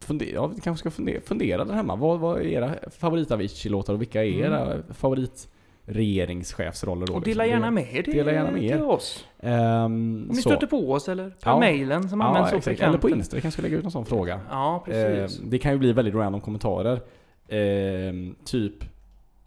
[0.00, 1.96] funder, ja, vi kanske ska fundera, fundera där hemma.
[1.96, 5.48] Vad, vad är era favorit Avicii-låtar och vilka är era favorit
[5.88, 7.14] regeringschefsroller då?
[7.14, 7.60] Och dela liksom?
[7.60, 9.24] gärna med till, dela gärna med till oss.
[9.40, 11.60] Ehm, Om ni stöter på oss eller på Ja.
[11.60, 12.80] mejlen som Ja, används så exakt.
[12.80, 14.40] Eller på Insta, vi kanske ska lägga ut någon sån fråga.
[14.50, 15.38] Ja, precis.
[15.40, 17.00] Eh, det kan ju bli väldigt random kommentarer.
[17.48, 18.12] Eh,
[18.44, 18.74] typ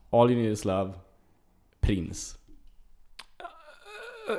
[0.09, 0.91] All you need is love,
[1.81, 2.37] Prins,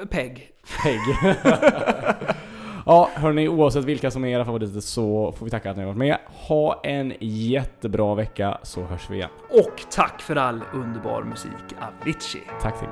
[0.00, 0.48] Eh, Peg.
[0.82, 0.98] Peg.
[2.86, 5.86] Ja, hörni, oavsett vilka som är era favoriter så får vi tacka att ni har
[5.88, 6.18] varit med.
[6.48, 9.30] Ha en jättebra vecka så hörs vi igen.
[9.50, 12.42] Och tack för all underbar musik, Avicii.
[12.62, 12.88] Tack till.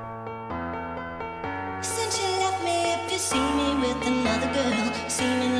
[1.83, 5.60] Since you left me, if you see me with another girl, seeming like